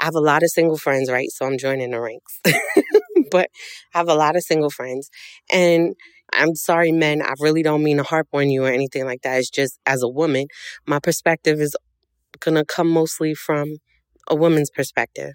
I 0.00 0.04
have 0.04 0.14
a 0.14 0.20
lot 0.20 0.42
of 0.42 0.50
single 0.50 0.78
friends, 0.78 1.10
right? 1.10 1.28
So 1.30 1.46
I'm 1.46 1.58
joining 1.58 1.90
the 1.90 2.00
ranks. 2.00 2.40
but 3.30 3.48
I 3.94 3.98
have 3.98 4.08
a 4.08 4.14
lot 4.14 4.36
of 4.36 4.42
single 4.42 4.70
friends. 4.70 5.10
And 5.52 5.94
I'm 6.32 6.54
sorry, 6.54 6.92
men, 6.92 7.22
I 7.22 7.34
really 7.40 7.62
don't 7.62 7.82
mean 7.82 7.98
to 7.98 8.02
harp 8.02 8.28
on 8.32 8.50
you 8.50 8.64
or 8.64 8.68
anything 8.70 9.04
like 9.04 9.22
that. 9.22 9.38
It's 9.38 9.50
just 9.50 9.78
as 9.86 10.02
a 10.02 10.08
woman, 10.08 10.46
my 10.86 10.98
perspective 10.98 11.60
is 11.60 11.76
going 12.40 12.56
to 12.56 12.64
come 12.64 12.88
mostly 12.90 13.34
from 13.34 13.76
a 14.28 14.36
woman's 14.36 14.70
perspective. 14.70 15.32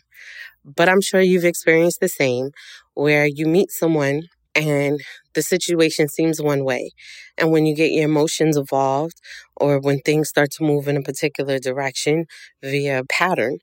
But 0.66 0.90
I'm 0.90 1.02
sure 1.02 1.22
you've 1.22 1.46
experienced 1.46 2.00
the 2.02 2.10
same 2.10 2.52
where 2.94 3.26
you 3.26 3.48
meet 3.48 3.72
someone 3.72 4.24
and 4.56 5.00
the 5.34 5.42
situation 5.42 6.08
seems 6.08 6.42
one 6.42 6.64
way. 6.64 6.92
And 7.38 7.52
when 7.52 7.66
you 7.66 7.76
get 7.76 7.92
your 7.92 8.06
emotions 8.06 8.58
involved 8.58 9.22
or 9.56 9.80
when 9.80 10.00
things 10.00 10.30
start 10.30 10.52
to 10.54 10.64
move 10.64 10.88
in 10.88 10.98
a 10.98 11.02
particular 11.02 11.60
direction 11.60 12.26
via 12.62 13.04
pattern, 13.10 13.60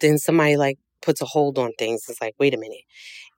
then 0.00 0.18
somebody 0.18 0.56
like 0.56 0.78
puts 1.02 1.20
a 1.20 1.26
hold 1.26 1.58
on 1.58 1.72
things. 1.78 2.06
It's 2.08 2.20
like, 2.20 2.34
wait 2.38 2.54
a 2.54 2.58
minute. 2.58 2.84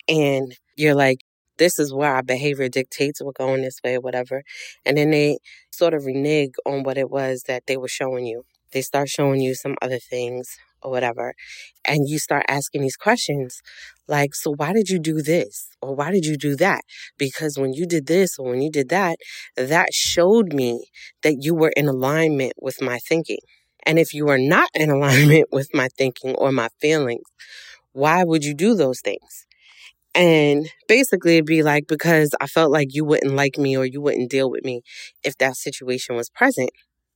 And 0.09 0.57
you're 0.77 0.95
like, 0.95 1.19
this 1.59 1.79
is 1.79 1.93
where 1.93 2.15
our 2.15 2.23
behavior 2.23 2.69
dictates 2.69 3.23
we're 3.23 3.33
going 3.33 3.63
this 3.63 3.81
way 3.85 3.97
or 3.97 4.01
whatever. 4.01 4.43
And 4.85 4.97
then 4.97 5.11
they 5.11 5.39
sort 5.71 5.95
of 5.95 6.07
renege 6.07 6.53
on 6.67 6.83
what 6.83 6.99
it 6.99 7.11
was 7.11 7.45
that 7.47 7.67
they 7.67 7.77
were 7.77 7.89
showing 7.89 8.27
you. 8.27 8.45
They 8.73 8.83
start 8.83 9.09
showing 9.09 9.41
you 9.41 9.55
some 9.55 9.77
other 9.83 9.99
things 9.99 10.57
or 10.83 10.91
whatever. 10.91 11.35
And 11.85 12.09
you 12.09 12.19
start 12.19 12.45
asking 12.49 12.83
these 12.83 12.97
questions 12.97 13.61
like, 14.09 14.35
so 14.35 14.55
why 14.57 14.73
did 14.73 14.89
you 14.89 14.99
do 14.99 15.23
this? 15.23 15.69
Or 15.81 15.95
why 15.95 16.11
did 16.11 16.25
you 16.25 16.37
do 16.37 16.57
that? 16.57 16.83
Because 17.19 17.59
when 17.59 17.73
you 17.73 17.87
did 17.87 18.07
this 18.07 18.39
or 18.39 18.51
when 18.51 18.63
you 18.63 18.71
did 18.71 18.89
that, 18.91 19.17
that 19.57 19.93
showed 19.93 20.53
me 20.53 20.87
that 21.23 21.37
you 21.41 21.55
were 21.55 21.73
in 21.77 21.89
alignment 21.89 22.53
with 22.61 22.81
my 22.83 22.99
thinking. 22.99 23.39
And 23.85 23.99
if 23.99 24.15
you 24.15 24.29
are 24.29 24.39
not 24.39 24.69
in 24.75 24.91
alignment 24.97 25.49
with 25.53 25.69
my 25.75 25.89
thinking 25.97 26.35
or 26.37 26.53
my 26.53 26.69
feelings, 26.81 27.25
why 27.93 28.25
would 28.25 28.45
you 28.45 28.55
do 28.55 28.75
those 28.75 29.01
things? 29.01 29.47
And 30.15 30.69
basically, 30.89 31.35
it'd 31.37 31.47
be 31.47 31.63
like, 31.63 31.87
because 31.87 32.35
I 32.41 32.47
felt 32.47 32.71
like 32.71 32.89
you 32.91 33.05
wouldn't 33.05 33.35
like 33.35 33.57
me 33.57 33.77
or 33.77 33.87
you 33.87 34.01
wouldn't 34.01 34.31
deal 34.31 34.51
with 34.51 34.65
me 34.65 34.83
if 35.25 35.39
that 35.39 35.57
situation 35.57 36.17
was 36.17 36.29
present. 36.29 36.71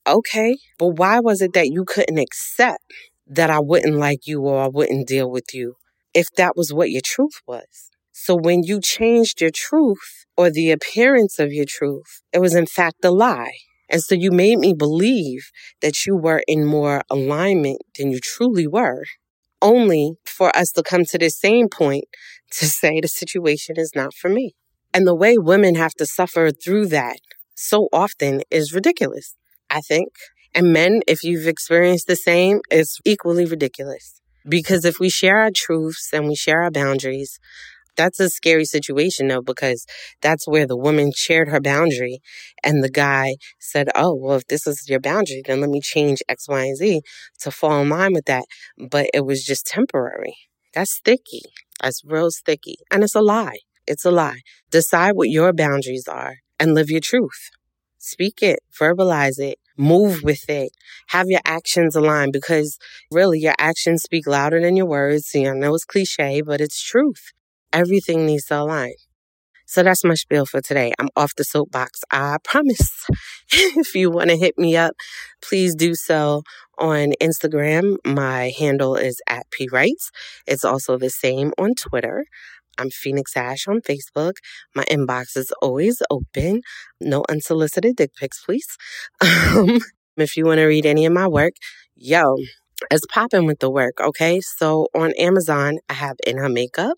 Okay, 0.06 0.56
but 0.78 0.98
why 0.98 1.20
was 1.20 1.42
it 1.42 1.52
that 1.54 1.68
you 1.68 1.84
couldn't 1.84 2.18
accept 2.18 2.82
that 3.26 3.50
I 3.50 3.60
wouldn't 3.60 3.96
like 3.96 4.26
you 4.26 4.42
or 4.42 4.62
I 4.62 4.68
wouldn't 4.68 5.08
deal 5.08 5.30
with 5.30 5.52
you 5.52 5.76
if 6.14 6.26
that 6.36 6.56
was 6.56 6.72
what 6.72 6.90
your 6.90 7.02
truth 7.04 7.40
was. 7.46 7.90
So 8.12 8.34
when 8.34 8.62
you 8.62 8.80
changed 8.80 9.40
your 9.40 9.50
truth 9.50 10.24
or 10.36 10.50
the 10.50 10.70
appearance 10.70 11.38
of 11.38 11.52
your 11.52 11.66
truth, 11.68 12.22
it 12.32 12.40
was 12.40 12.54
in 12.54 12.66
fact 12.66 13.04
a 13.04 13.10
lie. 13.10 13.52
And 13.88 14.02
so 14.02 14.14
you 14.14 14.30
made 14.32 14.58
me 14.58 14.72
believe 14.72 15.50
that 15.80 16.06
you 16.06 16.16
were 16.16 16.42
in 16.48 16.64
more 16.64 17.02
alignment 17.10 17.82
than 17.96 18.10
you 18.10 18.18
truly 18.20 18.66
were, 18.66 19.04
only 19.62 20.14
for 20.24 20.54
us 20.56 20.70
to 20.72 20.82
come 20.82 21.04
to 21.04 21.18
the 21.18 21.30
same 21.30 21.68
point 21.68 22.04
to 22.52 22.66
say 22.66 23.00
the 23.00 23.08
situation 23.08 23.76
is 23.78 23.92
not 23.94 24.14
for 24.14 24.28
me. 24.28 24.54
And 24.94 25.06
the 25.06 25.14
way 25.14 25.36
women 25.36 25.74
have 25.74 25.92
to 25.94 26.06
suffer 26.06 26.50
through 26.50 26.86
that 26.86 27.18
so 27.54 27.88
often 27.92 28.42
is 28.50 28.72
ridiculous, 28.72 29.34
I 29.68 29.80
think. 29.80 30.08
And 30.56 30.72
men, 30.72 31.02
if 31.06 31.22
you've 31.22 31.46
experienced 31.46 32.08
the 32.08 32.16
same, 32.16 32.60
it's 32.70 32.98
equally 33.04 33.44
ridiculous. 33.44 34.20
Because 34.48 34.84
if 34.86 34.98
we 34.98 35.10
share 35.10 35.38
our 35.38 35.50
truths 35.54 36.10
and 36.12 36.26
we 36.28 36.34
share 36.34 36.62
our 36.62 36.70
boundaries, 36.70 37.38
that's 37.96 38.20
a 38.20 38.30
scary 38.30 38.64
situation 38.64 39.28
though, 39.28 39.42
because 39.42 39.86
that's 40.22 40.48
where 40.48 40.66
the 40.66 40.76
woman 40.76 41.12
shared 41.14 41.48
her 41.48 41.60
boundary 41.60 42.20
and 42.64 42.82
the 42.82 42.90
guy 42.90 43.36
said, 43.60 43.88
Oh, 43.94 44.14
well, 44.14 44.36
if 44.36 44.46
this 44.46 44.66
is 44.66 44.88
your 44.88 45.00
boundary, 45.00 45.42
then 45.46 45.60
let 45.60 45.70
me 45.70 45.80
change 45.80 46.22
X, 46.28 46.48
Y, 46.48 46.62
and 46.62 46.76
Z 46.76 47.02
to 47.40 47.50
fall 47.50 47.82
in 47.82 47.90
line 47.90 48.14
with 48.14 48.26
that. 48.26 48.46
But 48.78 49.10
it 49.12 49.26
was 49.26 49.44
just 49.44 49.66
temporary. 49.66 50.36
That's 50.74 50.92
sticky. 50.92 51.42
That's 51.82 52.02
real 52.04 52.30
sticky. 52.30 52.76
And 52.90 53.04
it's 53.04 53.14
a 53.14 53.22
lie. 53.22 53.58
It's 53.86 54.04
a 54.06 54.10
lie. 54.10 54.40
Decide 54.70 55.12
what 55.16 55.30
your 55.30 55.52
boundaries 55.52 56.08
are 56.08 56.36
and 56.58 56.74
live 56.74 56.90
your 56.90 57.00
truth. 57.00 57.50
Speak 57.98 58.42
it, 58.42 58.60
verbalize 58.80 59.38
it, 59.38 59.58
move 59.76 60.22
with 60.22 60.48
it, 60.48 60.72
have 61.08 61.26
your 61.28 61.40
actions 61.44 61.94
aligned 61.96 62.32
because 62.32 62.78
really 63.10 63.38
your 63.38 63.54
actions 63.58 64.02
speak 64.02 64.26
louder 64.26 64.60
than 64.60 64.76
your 64.76 64.86
words. 64.86 65.34
You 65.34 65.44
know, 65.44 65.50
I 65.52 65.54
know 65.54 65.74
it's 65.74 65.84
cliche, 65.84 66.42
but 66.42 66.60
it's 66.60 66.82
truth. 66.82 67.32
Everything 67.72 68.26
needs 68.26 68.46
to 68.46 68.60
align. 68.60 68.94
So 69.68 69.82
that's 69.82 70.04
my 70.04 70.14
spiel 70.14 70.46
for 70.46 70.60
today. 70.60 70.92
I'm 70.98 71.08
off 71.16 71.34
the 71.34 71.42
soapbox. 71.42 72.02
I 72.12 72.36
promise. 72.44 73.04
if 73.52 73.94
you 73.96 74.10
want 74.10 74.30
to 74.30 74.36
hit 74.36 74.56
me 74.56 74.76
up, 74.76 74.94
please 75.42 75.74
do 75.74 75.96
so 75.96 76.42
on 76.78 77.14
Instagram. 77.20 77.96
My 78.04 78.52
handle 78.56 78.94
is 78.94 79.20
at 79.28 79.50
P. 79.50 79.68
It's 80.46 80.64
also 80.64 80.96
the 80.96 81.10
same 81.10 81.52
on 81.58 81.74
Twitter. 81.74 82.26
I'm 82.78 82.90
Phoenix 82.90 83.36
Ash 83.36 83.66
on 83.68 83.80
Facebook. 83.80 84.34
My 84.74 84.84
inbox 84.84 85.36
is 85.36 85.52
always 85.62 86.02
open. 86.10 86.62
No 87.00 87.24
unsolicited 87.28 87.96
dick 87.96 88.12
pics, 88.18 88.42
please. 88.44 88.66
Um, 89.56 89.80
if 90.16 90.36
you 90.36 90.46
want 90.46 90.58
to 90.58 90.64
read 90.66 90.86
any 90.86 91.04
of 91.06 91.12
my 91.12 91.28
work, 91.28 91.52
yo, 91.94 92.36
it's 92.90 93.04
popping 93.10 93.46
with 93.46 93.58
the 93.60 93.70
work, 93.70 94.00
okay? 94.00 94.40
So 94.40 94.88
on 94.94 95.12
Amazon, 95.18 95.78
I 95.88 95.94
have 95.94 96.16
In 96.26 96.38
Her 96.38 96.48
Makeup. 96.48 96.96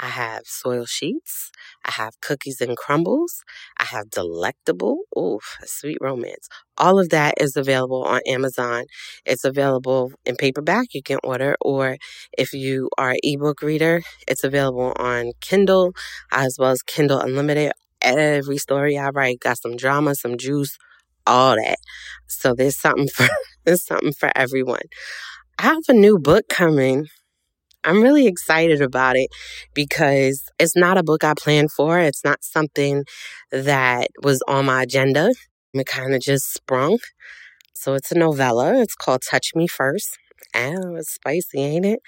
I 0.00 0.06
have 0.08 0.42
soil 0.46 0.86
sheets. 0.86 1.49
I 1.84 1.92
have 1.92 2.20
cookies 2.20 2.60
and 2.60 2.76
crumbles. 2.76 3.42
I 3.78 3.84
have 3.84 4.10
delectable. 4.10 5.00
Oof, 5.18 5.58
sweet 5.64 5.98
romance. 6.00 6.48
All 6.76 6.98
of 6.98 7.10
that 7.10 7.34
is 7.40 7.56
available 7.56 8.04
on 8.04 8.20
Amazon. 8.26 8.84
It's 9.24 9.44
available 9.44 10.12
in 10.24 10.36
paperback. 10.36 10.88
You 10.94 11.02
can 11.02 11.18
order, 11.24 11.56
or 11.60 11.96
if 12.36 12.52
you 12.52 12.90
are 12.98 13.10
an 13.10 13.18
ebook 13.22 13.62
reader, 13.62 14.02
it's 14.28 14.44
available 14.44 14.92
on 14.96 15.32
Kindle 15.40 15.92
as 16.32 16.56
well 16.58 16.70
as 16.70 16.82
Kindle 16.82 17.20
Unlimited. 17.20 17.72
Every 18.02 18.58
story 18.58 18.96
I 18.98 19.10
write 19.10 19.40
got 19.40 19.58
some 19.58 19.76
drama, 19.76 20.14
some 20.14 20.38
juice, 20.38 20.78
all 21.26 21.56
that. 21.56 21.78
So 22.26 22.54
there's 22.54 22.78
something 22.78 23.08
for 23.14 23.28
there's 23.64 23.84
something 23.84 24.12
for 24.12 24.30
everyone. 24.34 24.82
I 25.58 25.64
have 25.64 25.82
a 25.88 25.92
new 25.94 26.18
book 26.18 26.48
coming 26.48 27.08
I'm 27.84 28.02
really 28.02 28.26
excited 28.26 28.82
about 28.82 29.16
it 29.16 29.30
because 29.74 30.42
it's 30.58 30.76
not 30.76 30.98
a 30.98 31.02
book 31.02 31.24
I 31.24 31.34
planned 31.34 31.72
for. 31.72 31.98
It's 31.98 32.24
not 32.24 32.44
something 32.44 33.04
that 33.50 34.08
was 34.22 34.42
on 34.46 34.66
my 34.66 34.82
agenda. 34.82 35.32
It 35.72 35.86
kind 35.86 36.14
of 36.14 36.20
just 36.20 36.52
sprung. 36.52 36.98
So 37.74 37.94
it's 37.94 38.12
a 38.12 38.18
novella. 38.18 38.80
It's 38.82 38.94
called 38.94 39.22
Touch 39.28 39.52
Me 39.54 39.66
First. 39.66 40.18
Oh, 40.54 40.96
it's 40.96 41.14
spicy, 41.14 41.60
ain't 41.60 41.86
it? 41.86 42.00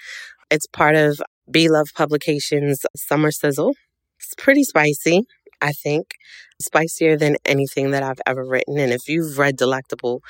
It's 0.51 0.67
part 0.67 0.95
of 0.95 1.19
B. 1.49 1.69
Love 1.69 1.89
Publications 1.95 2.85
Summer 2.95 3.31
Sizzle. 3.31 3.73
It's 4.19 4.35
pretty 4.37 4.63
spicy, 4.63 5.23
I 5.63 5.71
think. 5.71 6.15
Spicier 6.61 7.17
than 7.17 7.37
anything 7.45 7.91
that 7.91 8.03
I've 8.03 8.21
ever 8.27 8.45
written. 8.45 8.77
And 8.77 8.93
if 8.93 9.07
you've 9.07 9.37
read 9.39 9.57
Delectable, 9.57 10.21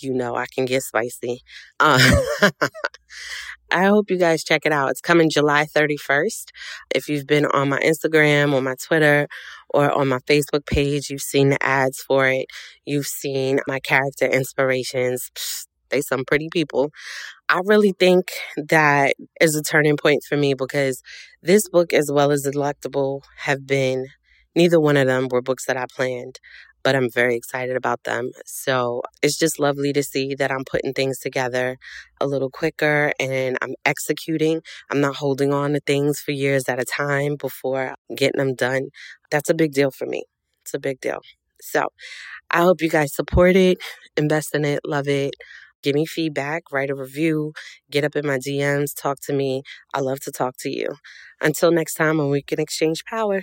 you 0.00 0.12
know 0.12 0.34
I 0.34 0.46
can 0.46 0.64
get 0.64 0.82
spicy. 0.82 1.42
Uh, 1.78 2.00
I 3.70 3.84
hope 3.84 4.10
you 4.10 4.16
guys 4.16 4.44
check 4.44 4.62
it 4.64 4.72
out. 4.72 4.90
It's 4.90 5.00
coming 5.00 5.28
July 5.30 5.66
31st. 5.66 6.46
If 6.94 7.08
you've 7.08 7.26
been 7.26 7.44
on 7.46 7.68
my 7.68 7.78
Instagram 7.80 8.54
or 8.54 8.62
my 8.62 8.74
Twitter 8.82 9.28
or 9.68 9.90
on 9.92 10.08
my 10.08 10.18
Facebook 10.20 10.66
page, 10.66 11.10
you've 11.10 11.20
seen 11.20 11.50
the 11.50 11.62
ads 11.62 12.00
for 12.00 12.26
it. 12.26 12.46
You've 12.86 13.06
seen 13.06 13.60
my 13.66 13.78
character 13.80 14.26
inspirations. 14.26 15.30
They 15.90 16.00
some 16.00 16.24
pretty 16.26 16.48
people. 16.52 16.90
I 17.48 17.60
really 17.64 17.92
think 17.98 18.30
that 18.56 19.14
is 19.40 19.56
a 19.56 19.62
turning 19.62 19.96
point 19.96 20.22
for 20.28 20.36
me 20.36 20.54
because 20.54 21.02
this 21.42 21.68
book, 21.68 21.92
as 21.94 22.10
well 22.12 22.30
as 22.30 22.42
Delectable, 22.42 23.22
have 23.38 23.66
been 23.66 24.06
neither 24.58 24.80
one 24.80 24.96
of 24.98 25.06
them 25.06 25.28
were 25.30 25.42
books 25.42 25.66
that 25.66 25.76
I 25.78 25.86
planned 25.96 26.38
but 26.84 26.94
I'm 26.96 27.10
very 27.10 27.36
excited 27.36 27.76
about 27.76 28.04
them. 28.04 28.30
So 28.46 29.02
it's 29.22 29.38
just 29.38 29.58
lovely 29.58 29.92
to 29.92 30.02
see 30.02 30.34
that 30.36 30.50
I'm 30.50 30.64
putting 30.64 30.94
things 30.94 31.18
together 31.18 31.76
a 32.20 32.26
little 32.26 32.50
quicker 32.50 33.12
and 33.20 33.58
I'm 33.60 33.74
executing. 33.84 34.62
I'm 34.90 35.00
not 35.00 35.16
holding 35.16 35.52
on 35.52 35.72
to 35.72 35.80
things 35.80 36.20
for 36.20 36.32
years 36.32 36.68
at 36.68 36.80
a 36.80 36.84
time 36.84 37.36
before 37.36 37.94
getting 38.16 38.38
them 38.38 38.54
done. 38.54 38.88
That's 39.30 39.50
a 39.50 39.54
big 39.54 39.72
deal 39.72 39.90
for 39.90 40.06
me. 40.06 40.24
It's 40.62 40.74
a 40.74 40.78
big 40.78 41.00
deal. 41.00 41.20
So 41.60 41.88
I 42.50 42.62
hope 42.62 42.80
you 42.82 42.88
guys 42.88 43.14
support 43.14 43.56
it, 43.56 43.78
invest 44.16 44.54
in 44.54 44.64
it, 44.64 44.80
love 44.84 45.08
it. 45.08 45.34
Give 45.82 45.94
me 45.94 46.06
feedback, 46.06 46.64
write 46.72 46.90
a 46.90 46.94
review, 46.94 47.52
get 47.90 48.04
up 48.04 48.16
in 48.16 48.26
my 48.26 48.38
DMs, 48.38 48.90
talk 48.96 49.20
to 49.26 49.32
me. 49.32 49.62
I 49.94 50.00
love 50.00 50.20
to 50.20 50.32
talk 50.32 50.56
to 50.60 50.70
you. 50.70 50.96
Until 51.40 51.70
next 51.70 51.94
time, 51.94 52.18
when 52.18 52.30
we 52.30 52.42
can 52.42 52.60
exchange 52.60 53.04
power. 53.04 53.42